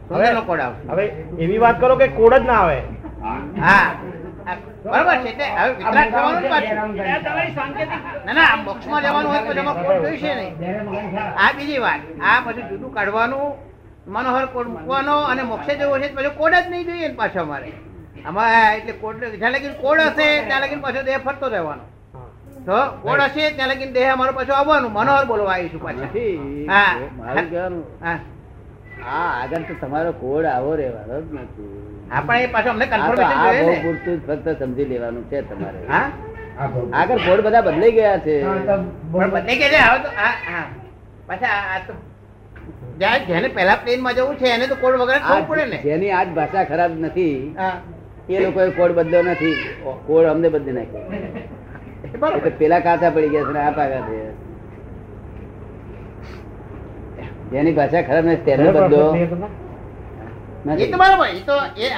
હવે 0.09 1.05
એવી 1.39 1.59
વાત 1.59 1.79
કરો 1.79 1.95
કે 1.97 2.07
કોડ 2.17 2.33
જ 2.33 2.45
ના 2.45 2.59
આવે. 2.63 2.79
હા. 3.61 3.87
હા, 4.45 4.55
બરાબર 4.83 5.15
છે 5.23 5.29
એટલે 5.29 5.45
હવે 5.57 5.71
વિતરાગ 5.79 6.09
થવાનું 6.11 6.41
જ 6.43 6.49
પાછું. 6.53 6.77
આ 7.03 7.19
તમારી 7.25 7.53
સાંકેતિક 7.59 8.01
ના 8.25 8.33
ના 8.33 8.55
મોક્ષમાં 8.65 9.03
જવાનું 9.03 9.29
હોય 9.31 9.41
તો 9.45 9.51
એમાં 9.61 9.77
કોડ 9.85 10.01
જોઈશે 10.05 10.31
નહીં. 10.39 10.53
આ 11.37 11.49
બીજી 11.57 11.81
વાત. 11.85 12.01
આ 12.21 12.41
પછી 12.45 12.67
જુદું 12.71 12.91
કાઢવાનું 12.97 13.47
મનોહર 14.15 14.45
કોડ 14.55 14.67
મૂકવાનો 14.73 15.15
અને 15.31 15.43
મોક્ષે 15.51 15.73
જવું 15.79 16.01
છે 16.01 16.09
પછી 16.17 16.35
કોડ 16.41 16.53
જ 16.55 16.65
નહીં 16.69 16.85
જોઈએ 16.87 17.07
ને 17.07 17.15
પાછો 17.21 17.39
અમારે. 17.45 17.71
અમારે 18.25 18.59
એટલે 18.77 18.93
કોડ 19.03 19.23
જ્યાં 19.31 19.53
લગીન 19.55 19.75
કોડ 19.83 19.99
હશે 20.01 20.27
ત્યાં 20.47 20.63
લગીન 20.65 20.81
પાછો 20.85 21.01
દેહ 21.07 21.17
ફરતો 21.25 21.45
રહેવાનો. 21.55 21.85
તો 22.67 22.77
કોડ 23.05 23.21
હશે 23.27 23.43
ત્યાં 23.55 23.71
લગીન 23.73 23.93
દેહ 23.97 24.07
અમારો 24.13 24.33
પાછો 24.39 24.53
આવવાનું. 24.59 24.91
મનોહર 24.91 25.25
બોલવા 25.31 25.55
આવીશું 25.55 25.81
પાછા. 25.81 26.09
હા. 26.67 26.93
હા. 28.05 28.19
હા 29.05 29.19
આ 29.19 29.43
આગળ 29.43 29.61
તો 29.61 29.73
તમારો 29.81 30.11
કોડ 30.13 30.45
આવો 30.45 30.75
રહેવાનો 30.75 31.21
જ 31.21 31.33
નથી. 31.33 31.69
આપણે 32.11 32.47
પાછો 32.47 32.69
અમને 32.69 32.85
કન્ફર્મેશન 32.85 33.39
જોઈએ 33.43 33.63
ને. 33.63 33.75
પૂરતું 33.83 34.17
ફક્ત 34.27 34.47
સમજી 34.59 34.85
લેવાનું 34.85 35.23
છે 35.31 35.41
તમારે. 35.41 35.79
હા? 35.89 36.07
આગળ 36.93 37.17
કોડ 37.17 37.41
બધા 37.41 37.61
બદલાઈ 37.61 37.91
ગયા 37.91 38.17
છે. 38.19 38.35
હા, 38.41 38.55
તો 38.67 38.75
બહુ. 39.11 39.19
પણ 39.19 39.29
બદલાઈ 39.29 39.57
ગયા 39.57 39.69
છે 39.69 39.81
હવે 39.89 39.99
તો 39.99 40.09
હા 40.15 40.33
હા. 40.47 40.65
પાછા 41.27 41.47
આ- 41.47 41.79
તો 41.87 41.93
જેને 43.27 43.47
પહેલા 43.47 43.75
પ્લેનમાં 43.75 44.13
જવું 44.13 44.35
છે 44.37 44.47
એને 44.47 44.67
તો 44.67 44.75
કોડ 44.75 44.95
વગર 44.95 45.19
ખબર 45.19 45.41
પડે 45.47 45.65
ને. 45.65 45.77
જેની 45.77 46.11
આજ 46.11 46.27
ભાષા 46.29 46.63
ખરાબ 46.63 46.91
નથી 46.99 47.55
એ 48.29 48.39
લોકોએ 48.39 48.69
કોડ 48.71 48.91
બદલ્યો 48.91 49.23
નથી. 49.23 49.55
કોડ 50.07 50.25
અમને 50.25 50.49
બદલી 50.49 50.71
નાખ્યો. 50.71 51.05
બરોબર. 52.19 52.49
પેલા 52.57 52.79
કાચા 52.79 53.09
પડી 53.09 53.29
ગયા 53.29 53.43
છે 53.43 53.53
ને 53.53 53.59
આ 53.59 53.71
પાકા 53.71 54.01
છે. 54.07 54.19
જેની 57.53 57.73
ભાષા 57.77 58.03
ખરાબ 58.03 58.25
નથી 58.25 58.45
તેને 58.47 58.71
બદલો. 58.71 59.01
એ 60.65 60.75
એ 60.75 60.85
એ 61.77 61.89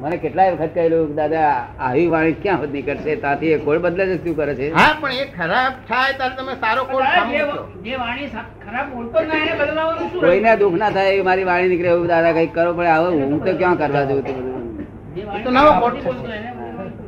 મને 0.00 0.16
કેટલાય 0.18 0.52
વખત 0.52 0.72
કહેલું 0.76 1.10
દાદા 1.16 1.50
આવી 1.80 2.08
વાણી 2.14 2.36
ક્યાં 2.42 2.60
સુધી 2.60 2.76
નીકળશે? 2.76 3.12
ત્યાંથી 3.16 3.52
એ 3.52 3.58
કોડ 3.58 3.78
બદલે 3.84 4.04
છે 4.06 4.16
શું 4.22 4.34
કરે 4.36 4.54
છે? 4.56 4.66
હા 4.78 4.94
પણ 5.00 5.14
એ 5.16 5.26
ખરાબ 5.36 5.72
થાય 5.88 6.12
ત્યારે 6.18 6.34
તમે 6.38 6.54
સારો 6.62 6.82
કોડ 6.84 7.04
જે 7.84 7.94
વાણી 7.96 8.28
ખરાબ 8.64 8.86
બોલતો 8.94 9.18
ના 9.22 9.38
એને 9.42 9.54
બદલાવાનું 9.60 10.08
શું 10.10 10.20
કોઈને 10.22 10.50
દુઃખ 10.56 10.76
ના 10.78 10.90
થાય 10.90 11.10
એવી 11.12 11.26
મારી 11.28 11.46
વાણી 11.46 11.70
નીકળે 11.72 11.90
એવું 11.94 12.08
દાદા 12.08 12.32
કઈ 12.34 12.48
કરો 12.48 12.70
પડે 12.74 12.90
હવે 12.94 13.08
હું 13.22 13.40
તો 13.40 13.52
ક્યાં 13.60 13.78
કરવા 13.78 14.04
જવું 14.04 14.24
તે 14.24 14.32
બધું? 14.32 14.62
તો 15.44 15.50
નવો 15.50 15.70
કોડ 15.72 15.82
ખોટી 15.82 16.04
બોલતો 16.08 16.30
એને 16.32 16.50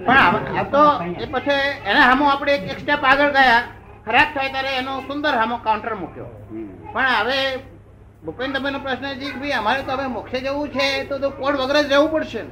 પણ 0.06 0.10
આ 0.54 0.64
તો 0.74 0.82
એ 1.18 1.26
પછી 1.28 1.60
એના 1.90 2.06
સામો 2.08 2.24
આપણે 2.30 2.52
એક 2.56 2.78
સ્ટેપ 2.78 3.02
આગળ 3.04 3.32
ગયા. 3.32 3.60
ખરાબ 4.06 4.28
થાય 4.34 4.50
ત્યારે 4.54 4.70
એનો 4.80 4.92
સુંદર 5.08 5.32
સામો 5.34 5.56
કાઉન્ટર 5.66 5.94
મૂક્યો. 5.96 6.28
હમ. 6.28 6.43
પણ 6.94 7.14
હવે 7.20 7.38
ભૂપેન્દ્રભાઈનો 8.24 8.78
પ્રશ્ન 8.78 9.06
છે 9.20 9.30
કે 9.30 9.38
ભાઈ 9.40 9.56
અમારે 9.60 9.82
તો 9.82 9.92
હવે 9.92 10.06
મોક્ષે 10.16 10.38
જવું 10.40 10.68
છે 10.68 10.86
તો 11.08 11.18
તો 11.18 11.30
કોડ 11.30 11.54
વગર 11.60 11.76
જ 11.82 11.88
રહેવું 11.92 12.10
પડશે. 12.12 12.42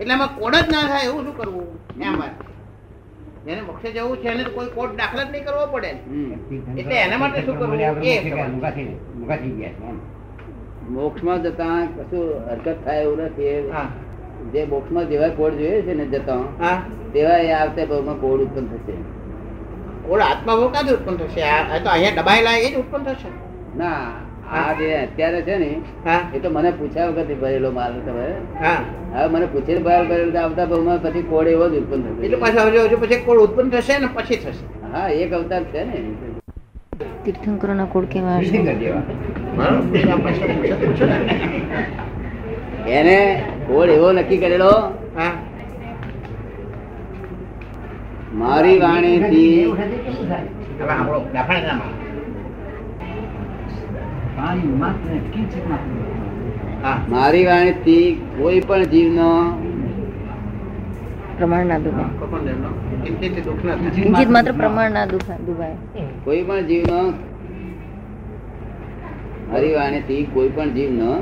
એટલે 0.00 0.12
એમાં 0.14 0.30
કોડ 0.38 0.54
જ 0.54 0.66
ના 0.72 0.84
થાય 0.90 1.08
એવું 1.08 1.24
શું 1.24 1.36
કરવું? 1.38 1.66
એમ 2.00 2.14
જેને 3.46 3.60
મોક્ષે 3.62 3.88
જવું 3.92 4.16
છે 4.22 4.28
એને 4.28 4.44
તો 4.44 4.50
કોઈ 4.50 4.70
કોડ 4.74 4.90
દાખલ 4.96 5.18
જ 5.24 5.28
નહીં 5.30 5.44
કરવો 5.44 5.66
પડે. 5.66 5.90
એટલે 6.80 6.96
એના 7.04 7.18
માટે 7.18 7.40
શું 7.44 7.58
કરવું? 7.58 7.80
એ. 7.80 8.14
મોક્ષમાં 10.90 11.42
જતા 11.42 11.78
કશું 11.96 12.26
હરકત 12.50 12.84
થાય 12.84 13.02
એવું 13.02 13.18
નથી. 13.18 13.56
જે 14.52 14.60
મોક્ષમાં 14.66 15.08
જેવા 15.08 15.30
કોડ 15.30 15.54
જોઈએ 15.54 15.82
છે 15.82 15.94
ને 15.94 16.06
જતા 16.06 16.42
હા. 16.60 16.76
તેવા 17.12 17.38
એ 17.38 17.52
આવતે 17.52 17.82
ભાવમાં 17.86 18.20
કોડ 18.20 18.40
ઉત્પન્ન 18.40 18.66
થશે. 18.66 18.94
કોડ 20.08 20.20
આત્માભાવ 20.20 20.70
કાંથી 20.72 20.94
ઉત્પન્ન 20.94 21.16
થશે? 21.16 21.42
આ 21.42 21.62
આ 21.74 21.78
તો 21.78 21.88
અહીંયા 21.90 22.22
દબાયેલા 22.22 22.56
એ 22.58 22.70
જ 22.70 22.74
ઉત્પન્ન 22.78 23.04
થશે. 23.04 23.28
ના 23.76 24.00
આ 24.52 24.72
જે 24.72 24.94
અત્યારે 24.96 25.42
છે 25.42 25.56
ને 25.58 25.70
એ 26.34 26.38
તો 26.38 26.50
મને 26.50 26.70
પૂછ્યા 26.70 27.06
વગર 27.06 27.34
ભરેલો 27.34 27.70
માલ 27.70 27.92
તમે 28.06 28.26
હવે 29.14 29.26
મને 29.28 29.46
પૂછીને 29.46 29.78
બહાર 29.78 30.06
ભરેલો 30.06 30.38
આવતા 30.38 30.66
ભાવમાં 30.66 31.02
પછી 31.02 31.22
કોડ 31.22 31.46
એવો 31.46 31.68
જ 31.68 31.72
ઉત્પન્ન 31.78 32.24
એટલે 32.24 32.36
થશે 32.36 32.36
પાછા 32.36 32.66
હજુ 32.66 32.78
હજુ 32.84 32.96
પછી 33.00 33.16
કોડ 33.16 33.38
ઉત્પન્ન 33.38 33.70
થશે 33.70 33.98
ને 33.98 34.08
પછી 34.14 34.36
થશે. 34.36 34.64
હા 34.92 35.08
એક 35.08 35.32
અવતાર 35.32 35.62
છે 35.64 35.84
ને. 35.84 35.98
તીર્થંકરોના 37.24 37.84
કોડ 37.84 38.04
કેવા 38.04 38.36
હશે? 38.36 38.58
પૂછો- 39.82 40.78
પૂછો. 40.80 41.06
એને 42.88 43.18
કોડ 43.66 43.88
એવો 43.88 44.12
નક્કી 44.12 44.36
કરેલો? 44.36 44.72
હા. 45.16 45.32
મારી 48.34 48.78
વાણીથી 48.78 49.72
એ 54.36 54.40
વાણી 54.40 54.72
મારી 57.10 57.44
વાણીથી 57.46 58.08
કોઈ 58.38 58.60
પણ 58.60 58.84
જીવનો 58.92 59.28
પ્રમાણ 61.38 61.66
ના 61.66 61.78
દુભાય 61.78 62.10
કિંચિત 63.04 63.38
દુઃખ 63.46 63.64
ન 63.64 63.68
થાય. 63.68 63.90
કિંચિત 63.96 64.30
માત્ર 64.34 64.52
પ્રમાણ 64.52 64.90
ના 64.96 65.06
દુભાય 65.12 65.38
દુભાય. 65.46 65.76
કોઈ 66.24 66.42
પણ 66.48 66.66
જીવનો 66.70 67.00
મારી 69.50 69.74
વાણીથી 69.78 70.22
કોઈ 70.34 70.50
પણ 70.56 70.70
જીવ 70.76 70.90
નો 71.00 71.12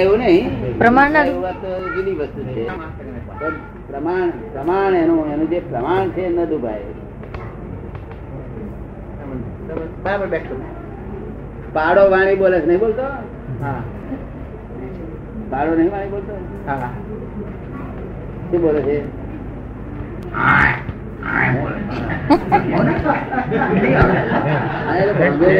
એવું 0.00 0.18
નહીં. 0.18 0.44
પ્રમાણ 0.78 1.10
ના 1.10 1.24
જુદી 1.94 2.16
વસ્તુ 2.20 2.40
છે. 2.42 2.64
પ્રમાણ 3.88 4.28
પ્રમાણ 4.52 4.92
એનું 4.94 5.32
એનું 5.32 5.48
જે 5.50 5.60
પ્રમાણ 5.70 6.08
છે 6.18 6.24
ન 6.28 6.44
દુભાય. 6.44 7.01
બરાબર? 9.74 10.26
બેઠું. 10.26 10.82
પાડો 11.72 12.10
વાણી 12.10 12.34
બોલે 12.34 12.60
છે, 12.60 12.66
નહીં 12.66 12.78
બોલતો? 12.78 13.02
હા. 13.64 13.82
પાડો 15.50 15.74
નહીં 15.74 15.90
વાણી 15.92 16.08
બોલતો? 16.08 16.32
હા. 16.66 16.90
શું 18.50 18.62
બોલે 18.62 18.82
છે? 18.82 19.22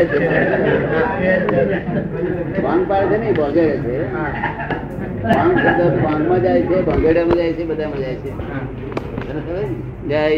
છે. 0.04 0.42
ભાંગ 2.62 2.88
પાડે 2.88 3.06
છે 3.06 3.78
છે. 3.78 4.12
ભાંગ 4.12 5.58
શબ્દ 5.58 6.42
જાય 6.42 6.62
છે, 6.62 6.82
ભોંગેડામાં 6.82 7.36
જાય 7.36 7.52
છે, 7.52 7.64
બધામાં 7.64 7.98
જાય 7.98 8.14
છે? 8.14 8.30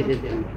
છે. 0.02 0.54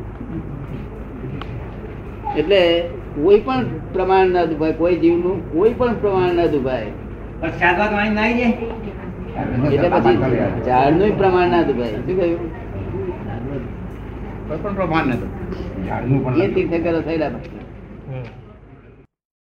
એટલે 2.40 2.90
કોઈ 3.24 3.40
પણ 3.40 3.66
પ્રમાણ 3.94 4.28
ના 4.28 4.46
દુભાય 4.46 4.72
કોઈ 4.72 4.96
જીવનું 4.96 5.54
કોઈ 5.54 5.74
પણ 5.74 5.94
પ્રમાણ 5.94 6.34
ના 6.34 6.46
દુભાય. 6.46 6.88
એટલે 9.74 9.90
પછી 9.90 10.18
ઝાડનું 10.66 11.18
પ્રમાણ 11.18 11.48
ના 11.48 11.62
દુભાય. 11.62 11.90
શું 11.90 12.18
કહ્યું? 12.18 12.52
કોઈ 14.48 14.58
પણ 14.62 14.74
પ્રમાણ 14.74 15.06
નથી 15.06 15.32
ઝાડનું 15.88 16.26
પણ 16.26 16.42
એ 16.42 16.48
તીર્થંકરો 16.48 17.02
થયેલા. 17.02 17.32